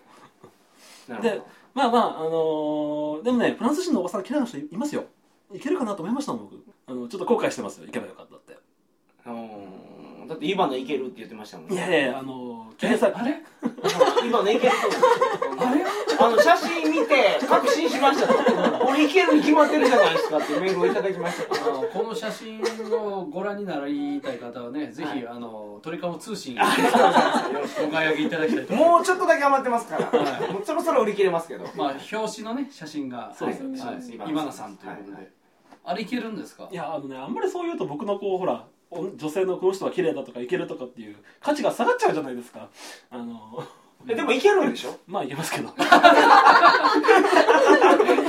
[1.08, 1.34] うなるほど。
[1.34, 1.42] で
[1.74, 5.04] まあまああのーでもねフランス人のおばさん嫌いな人いますよ
[5.54, 6.56] いけるかなと思いましたもん僕。
[6.88, 7.86] あのちょっと後悔してますよ。
[7.86, 8.56] 行けばよかったって。
[9.26, 13.30] うんだってイバのいけるって言ってましたもんいやいやいやあのー、検索あれ？
[14.26, 14.72] イバのいける
[15.56, 15.84] とあれ
[16.18, 18.84] あの写真見て確信しました。
[18.84, 21.54] 俺いけるに決まってるじゃないですかってメールをいただきました。
[21.54, 22.60] あのこの写真
[22.92, 28.90] をご覧になりたい方はねぜひ、はいあの鳥かご通信お買い上げいただきたいと思います。
[28.96, 30.52] もうちょっとだけ余ってますから、はい。
[30.52, 31.64] もうそろそろ売り切れますけど。
[31.76, 33.78] まあ表紙のね写真がそうですよね。
[33.78, 35.32] はいそうです今野さんということで、はいはい
[35.86, 36.68] あれいけるんですか？
[36.70, 42.68] いやあのねあんまりそう言うと僕のこうほらお女性のこの人は綺麗だとかいけるとかっていう価値が下がっちゃうじゃないですか。
[43.10, 43.64] あの
[44.08, 44.94] えでもいけるんでしょ？
[45.08, 45.72] まあいけますけど。
[45.76, 45.88] じゃ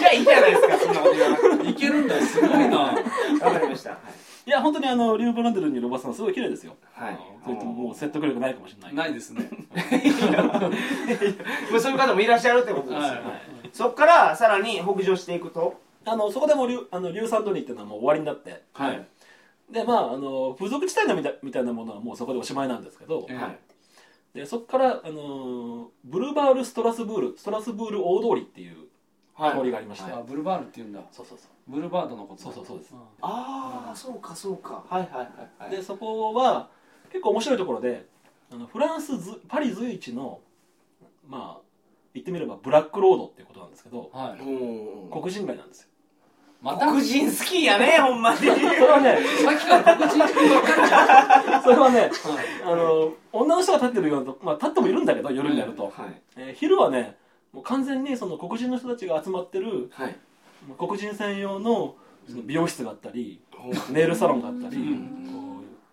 [0.10, 2.78] あいいじゃないですかそんなこと言わなくていけるんだすごいな。
[2.80, 3.91] わかりました。
[3.91, 3.96] い。
[4.50, 6.76] や本当にあのリューブランデルにいるおばさんすごい綺麗ですよ。
[6.93, 7.15] はい。
[7.46, 8.96] そう言ってももう説得力ないかもしれない。
[8.96, 9.50] ないですね。
[11.72, 13.22] まあそういう方もいらっしゃるってことですよ、はい。
[13.74, 18.63] そっからさらに北上していくとあのそこでもリュあのリューサンドニーっていうのはもう終わりになって。
[18.74, 19.08] はい。
[19.72, 23.26] でまああの付属地帯のみたいみたいなものはもうそこでおしまいなんですけど。
[23.30, 23.60] ええはい。
[24.34, 31.02] でそこからあのブルバール・ストラスブールストラスブール大通りっていう通りがありまして、あブルバールって言うんだ。
[31.12, 32.43] そうそうそブルバードのこと。
[32.43, 32.93] そうそうそうです。
[33.22, 34.84] ああそうかそうか。
[34.88, 35.74] はいはいはいはい。
[35.74, 36.70] うでそこは
[37.10, 38.06] 結構面白いところで
[38.52, 40.39] あのフランスずパリ随一の
[41.28, 41.62] まあ
[42.13, 44.10] 言ってみればブラックロードっていうことなんですけど。
[44.13, 44.39] はい。
[44.39, 45.88] うん黒人街なんですよ
[46.62, 48.38] また黒人好きやね ほんまに。
[48.39, 48.52] それ
[48.88, 52.12] はねさっきから黒人ばっかりじゃんそれはねはい。
[52.65, 55.93] あの女の人が立ってるようなとまあ立ってもいるんだけど夜になると、はい。
[56.38, 57.15] えー昼はね
[57.54, 60.15] もう完全にその黒人の人たちが集まってるはい。
[60.78, 61.96] 黒人専用の
[62.30, 63.39] その美容室があったり
[63.91, 64.80] ネイルサロンがあったり、う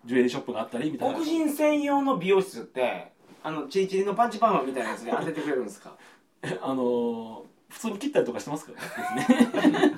[0.05, 1.13] ジュエリーショップがあったりみたいな。
[1.15, 3.11] 黒人専用の美容室って
[3.43, 5.93] あのチリチリのパンチパーマみたいなやつで当ててくれるんですか？
[6.61, 8.83] あのー普通に切ったりとかしてますけどね
[9.53, 9.73] 別に。
[9.73, 9.95] ね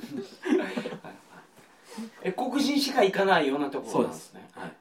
[2.23, 4.49] え黒人しか行かないようなところなんですね。
[4.53, 4.71] はい。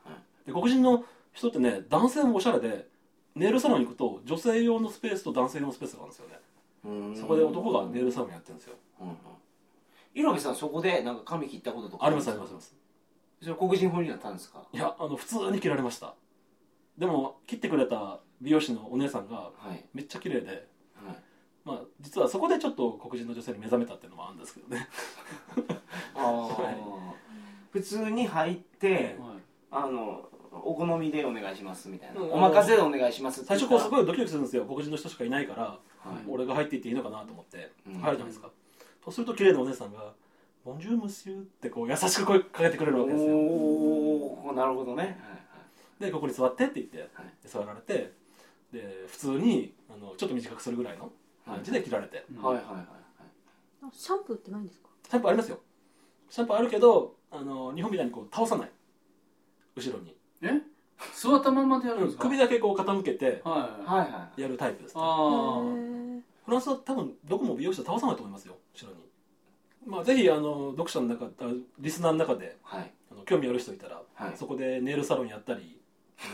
[0.47, 2.89] で黒人の人ってね男性もおしゃれで
[3.35, 6.41] ネイルサロンに行くと女性用のスペースと男性用のスペースがあるんですよね。
[6.85, 7.17] うん。
[7.17, 8.75] そこで男がネイルサロンやってるんですよ。
[9.01, 9.17] うんうん。
[10.15, 12.75] 色部さんそこでなんか髪切ったこととかありますありますあります。
[13.43, 14.63] それ黒人風になったんですか？
[14.73, 16.15] いやあの普通に切られました。
[16.97, 19.85] でも切ってくれた美容師のお姉さんがはい。
[19.93, 21.17] めっちゃ綺麗ではい。
[21.67, 24.89] まあ実はそこでちょっと黒人の女性に目覚めたっていうのもあるんですけどね。
[26.15, 26.57] ああ
[27.77, 29.39] 普通に入ってはい。
[29.71, 32.33] あのお好みでお願いしますみたいな、うん。
[32.33, 33.81] お任せでお願いしますって最言ったら。
[33.83, 34.65] 初こうすごいドキドキするんですよ。
[34.65, 35.79] 黒人の人しかいないから、は
[36.15, 36.25] い。
[36.27, 37.73] 俺が入っていっていいのかなと思って。
[37.87, 38.01] うん。
[38.01, 38.51] 入るじゃないですか、
[39.05, 40.15] そうすると綺麗なお姉さんが
[40.65, 43.37] 「ボンジュームスユー」ってこう優しく声かけてくれるわけですよ。
[43.37, 45.21] おおなるほどね、
[46.01, 47.09] でここに座ってって言って、はい。
[47.43, 48.13] で座られて
[48.73, 51.13] で普通にあのちょっと短くするぐらいの
[51.45, 52.87] 感じで切られて、うんはい、はいはいはい。
[53.83, 54.89] あシャンプーってないんですか？
[55.09, 55.61] シャンプーありますよ。
[56.31, 58.71] シャンプーあるけどあの日本みたいにこう倒さない。
[59.77, 60.17] 後ろに。
[60.43, 60.61] え？
[61.15, 62.23] 座ったまんまでやるんですか？
[62.23, 63.91] 首だけこう傾けてはい。
[63.91, 66.21] はいはやるタイプです、あへあー。
[66.45, 69.01] フランスは多分どこも美容師は倒さないと思いますよ後ろに。
[69.87, 71.31] まあぜひあの読者の中あ
[71.79, 72.91] リスナーの中ではい。
[73.13, 74.37] あの興味ある人いたら、はい。
[74.37, 75.76] そこでネイルサロンやったり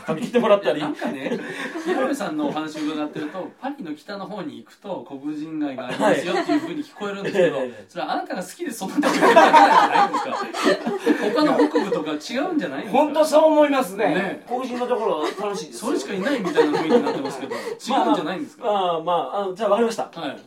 [0.07, 0.81] 髪切ってもらったり。
[0.81, 1.39] なんかね
[1.85, 7.67] 広部さんのお話を伺ってるとパリの北の方に行くと黒人街がありますよっていうふうに聞こえるんですけど、はい。
[7.67, 11.29] ええそれはあなたが好きでそんなとこ行ってるだけなんじゃないんですか？
[11.33, 12.97] 他の北部とか違うんじゃないんですか？
[12.97, 14.05] 本当そう思いますね。
[14.15, 14.45] ね。
[14.47, 20.03] 黒人のところ楽しいですそれしかいないみたいな雰囲気になってますけど違うんじゃないんですか、ああまああじゃあ分かりました。
[20.03, 20.37] はい。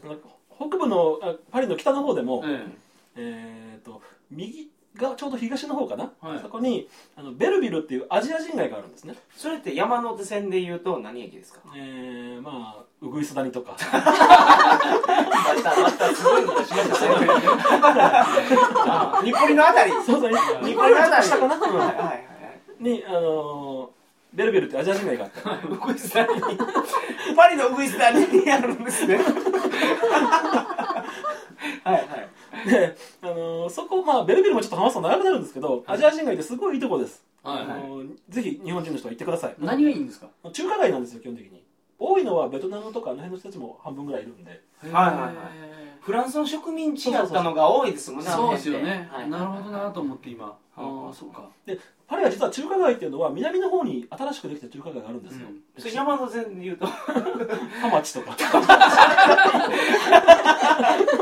[0.57, 2.67] 北部のあパリの北の方でも、え。
[3.17, 6.39] えー、と右がちょうど東の方かな、はい。
[6.41, 9.15] そこにあのベルビルっていうアジア人街があるんですね。
[9.37, 11.61] それって山手線で言うと何駅ですか？
[11.75, 13.73] えー、まあウグイス谷とか。
[13.73, 13.79] ま
[15.63, 16.97] たまたすごいことしました
[19.23, 19.93] 日暮里のあたり。
[19.93, 20.33] そうそう
[20.65, 22.83] 日暮里のあたり下かな、うんはいはいはい。
[22.83, 23.97] にあのー
[24.35, 25.41] ベルビルってアジア人街があって。
[25.67, 26.35] ウグイス谷。
[26.35, 26.41] に
[27.35, 29.17] パリのウグイス谷にあるんですね。
[31.85, 32.29] はいはい
[32.65, 39.55] で、あのーそこ、まあ、ベルビルもちょっと話すと長くなるんですけど、アジア人街ってすごいいいとこです、はいあのーぜひ日本人の人は行ってください。
[39.59, 40.29] 何がいいんですか？
[40.53, 41.63] 中華街なんですよ基本的に。
[41.99, 44.51] 多いのはベトナムとかあの辺の人たちも半分ぐらいいるんで。
[44.51, 50.57] はいはいはいフランスの植民地だったのが多いですもんねそうですよね、はいなるほどなと思って今。
[50.77, 51.11] あうん。
[51.11, 51.49] あそうか。
[51.67, 51.77] で
[52.07, 55.57] パリは実は中華街っていうのは南の方に新しくできた中華街があるんですよ、うん。
[55.77, 56.87] それ山手線で言うと。
[56.87, 58.37] ハマチとか。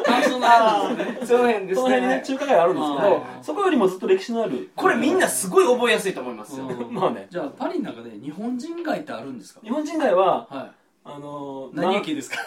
[0.07, 1.26] あ そんなあるんですね。
[1.26, 3.22] その辺にねね中華街あるんですけどはい。
[3.41, 4.68] そこよりもずっと歴史のある。
[4.76, 6.66] これみんなすごい覚えやすいと思いますよ。
[6.66, 6.93] うん。
[6.93, 7.26] まあね。
[7.30, 9.61] じゃあパリの中で日本人街ってあるんですか？
[9.64, 10.70] 日本人街はは
[11.07, 12.39] あのいーな何駅ですか？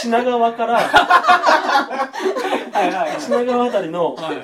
[0.00, 0.80] 品川からは
[2.84, 3.20] いはい。
[3.20, 4.42] 品川あたりのはい。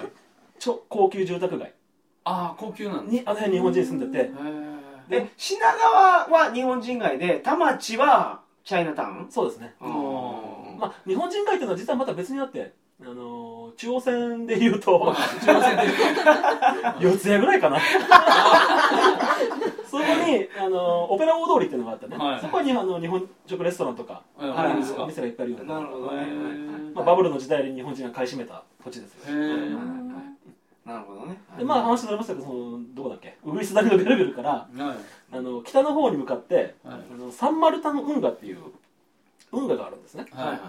[0.59, 1.73] 超高級住宅街。
[2.25, 4.31] ああ高級なんですにあの辺日本人住んでて。
[4.31, 4.31] へ
[5.09, 9.27] で品川は日本人街で田町はチャイナタウン？
[9.31, 9.75] そうですね。
[9.81, 9.91] うん。
[10.79, 15.83] まあ、日本人街っていうのは実はまた別にあって、あのー中央線でいうと中央線で
[17.07, 17.79] 四谷ぐらいかな
[19.99, 22.41] そこに、あのーオペラ大通りっていうのがあってね、はい。
[22.41, 24.49] そこにあの日本食レストランとか、はい。
[24.51, 26.27] はいあるんですかお店がいっぱいあるようななるほどね。
[26.95, 29.37] まあ、バブルの時代に日本人が買い占めた土地ですよ。
[30.85, 31.41] なるほどね。
[31.59, 33.37] でまあ話になりましたけどそのどこだっけ？
[33.45, 35.37] ウグイス谷のベルベルからはい。
[35.37, 37.01] あの北の方に向かって、はい。
[37.13, 38.59] あのサンマルタン運河っていう
[39.53, 40.27] 運河があるんですね。
[40.31, 40.61] はいはい。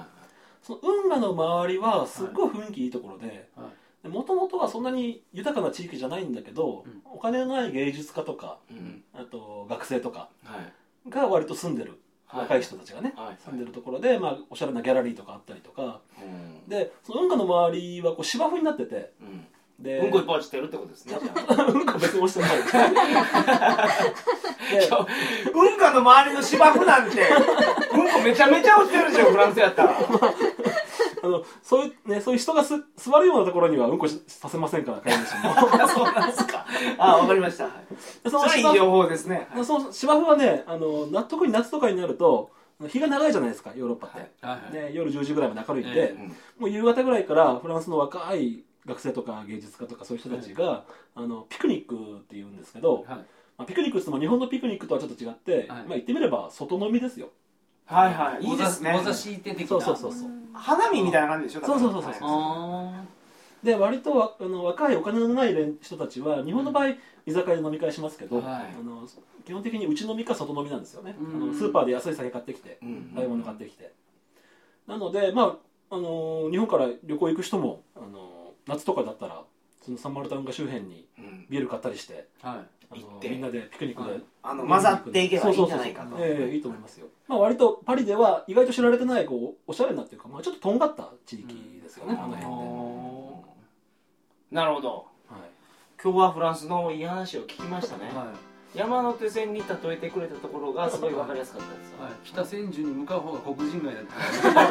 [0.64, 3.68] その運河の周りはすっごい雰囲気いいところではい
[4.08, 7.02] もともとはそんなに豊かな地域じゃないんだけど、うん。
[7.06, 9.04] お金のない芸術家とかうん。
[9.14, 10.58] あと学生とかは
[11.06, 11.10] い。
[11.10, 12.42] が割と住んでる、はい。
[12.42, 13.38] 若い人たちがね、はい。
[13.44, 16.02] 住んでるところで、まあ、おしゃれなギャラリーとかあったりとか。
[16.22, 16.70] うん。
[16.70, 19.48] でその運河の周りはこう芝生になっててうん。
[19.80, 21.64] でうんこいっぱい落ちてるってことですねじゃあ。
[21.64, 22.58] うんこ別に押してない。
[24.72, 24.90] で
[25.54, 27.22] 運河の周りの芝生なんて
[27.94, 29.94] うんこめちゃめちゃ落ちてるでしょフランスやったら
[31.28, 35.88] あのそういうねそういう人がす座るようなところにはうんこしさせませんから飼い主も。
[35.88, 36.66] そうなんですか。
[36.98, 37.66] あわかりました。
[37.66, 37.74] はい。
[38.24, 39.48] でそその芝生れいい情報ですね。
[39.64, 42.52] その芝生はねあのな特に夏とかになると
[42.88, 44.62] 日が長いじゃないですかヨーロッパって、はい。
[44.62, 44.72] はい。
[44.72, 46.28] で夜10時ぐらいまで明るいんで、えうん。
[46.28, 53.06] もう夕方ぐらいからフランスの若い学生とか芸術家とかそういう人たちが、あのピクニックって言うんですけど、はい。
[53.58, 55.68] まあ、ピクニックって言っても日本のピクニックとはちょっと違って、はい。
[55.68, 57.30] まあ、言ってみれば外飲みですよ。
[57.86, 58.44] はいはい。
[58.44, 58.94] いいですね。
[59.68, 61.66] そうそうそうそう花見みたいな感じでしょ？
[61.66, 62.14] そうそうそうそう。
[62.22, 63.04] あ
[63.64, 66.90] で割とわあの若いお金のない人たちは日本の場合、
[67.26, 68.46] 居酒屋で飲み会しますけど、はい。
[68.46, 69.08] あの
[69.46, 71.44] 基本的に内飲みか外飲みなんですよね、うん。
[71.44, 73.12] あのスーパーで安い酒買ってきてうん。
[73.16, 73.94] 買い物買ってきて、
[74.88, 75.58] なのでま
[75.90, 79.44] ああの日本から旅行行く人もあの夏とかだったら
[79.84, 81.46] そのサンマルタン河周辺にうん。
[81.50, 82.60] ビール買ったりしてあはい。
[82.92, 83.30] あの行って。
[83.30, 86.16] みんなでピクニックで、はいあの混ざっていけばいいんじゃないかと。
[86.20, 92.20] ええいいと思いますよ、まあ、割とパリでは意外と知られてないこうおしゃれなっていうか、まあ、ちょっととんがった地域ですよね、うん。
[92.20, 92.50] あの辺っ
[94.52, 94.90] て、なるほど。
[94.90, 95.06] はい。
[96.02, 98.06] 今日はフランスのいい話を聞きましたね。
[98.14, 98.34] は
[98.76, 101.94] 山手線に例えてくれたところがすごい分かりやすかったです。
[101.98, 102.12] いはい。
[102.24, 104.16] 北千住に向かう方が黒人街だった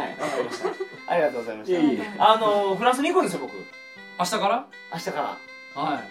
[0.00, 0.16] はい。
[0.16, 0.68] 分かりました。
[1.12, 2.32] ありがとうございました。
[2.32, 3.52] あのフランスに行くんですよ僕。
[4.18, 4.66] 明日から？
[4.92, 5.22] 明日から。
[5.82, 5.92] はい。
[5.94, 6.04] はい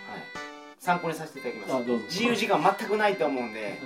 [0.84, 1.74] 参考にさせていただきます。
[1.74, 2.06] あどうぞ。
[2.10, 3.80] 自由時間全くないと思うんで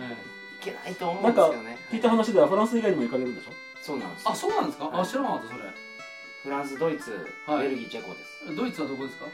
[0.60, 1.78] 行けないと思うんですけどね。
[1.92, 3.52] 聞いた話ではフランス以外にも行かれるんでしょ？
[3.84, 4.32] そうなんですよ。
[4.32, 4.90] あそうなんですか？
[4.92, 5.64] あ知らなかったそれ。
[6.44, 7.68] フランスドイツはい。
[7.68, 8.56] ベルギーチェコです。
[8.56, 9.26] ドイツはどこですか？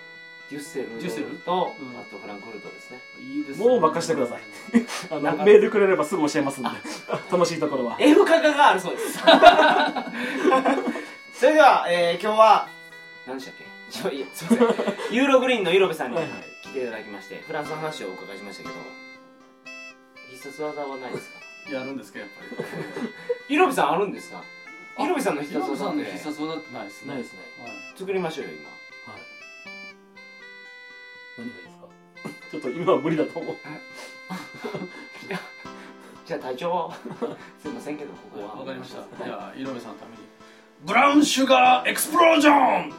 [0.52, 1.28] デュッセルデュッセル。
[1.38, 1.98] とうん。
[1.98, 3.00] あとフランクフルトですね。
[3.22, 4.42] いいですもう任せてください。
[5.10, 6.70] あのメールくれればすぐ教えますんで。
[7.32, 7.96] 楽しいところは。
[7.98, 9.20] F カカがあるそうです。
[11.40, 12.68] それでは、えー今日は
[13.26, 13.64] 何でしたっけ？
[13.90, 14.82] ちょいやすいませ
[15.14, 15.16] ん。
[15.16, 16.18] ユーログリーンのイロベさんに。
[16.18, 18.76] はいはい来ていただきましてフランスの話をお伺いしましたけど
[20.32, 21.30] 必殺技はないです
[21.70, 21.72] か？
[21.72, 23.10] やるんですかやっぱり。
[23.56, 24.44] イロベさんあるんですか？
[25.00, 26.06] イロベさんの必殺技って。
[26.12, 27.14] 必殺技ってないですね。
[27.14, 27.40] ないですね。
[27.62, 27.72] はい。
[27.98, 28.70] 作りましょうよ今。
[29.14, 29.22] はい。
[31.38, 31.88] 何がいいですか？
[32.52, 33.56] ちょっと今は無理だと思う。
[36.26, 36.92] じゃあ隊長
[37.62, 38.56] すいませんけどここは。
[38.56, 39.04] わかりました。
[39.24, 40.24] じゃあ井上さんのために。
[40.82, 42.52] ブラウンシュガーエクスプロージョ
[42.88, 42.94] ン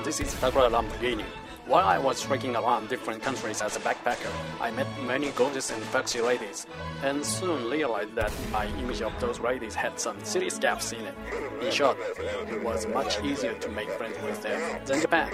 [0.00, 1.24] this is Takura Lamborghini.
[1.66, 5.82] While I was trekking around different countries as a backpacker, I met many gorgeous and
[5.82, 6.66] foxy ladies,
[7.04, 11.14] and soon realized that my image of those ladies had some serious gaps in it.
[11.60, 11.98] In short,
[12.48, 15.30] it was much easier to make friends with them than Japan.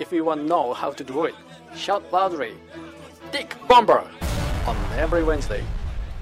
[0.00, 1.36] If you want to know how to do it,
[1.76, 2.54] shout loudly,
[3.30, 4.10] Dick Bomber!
[4.66, 5.62] On every Wednesday,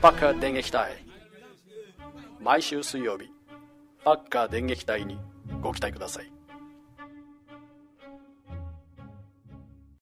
[0.02, 1.02] バカ電撃隊
[2.38, 3.30] 毎週水曜日、
[4.04, 5.18] バッカ電撃隊に
[5.62, 6.30] ご期待ください。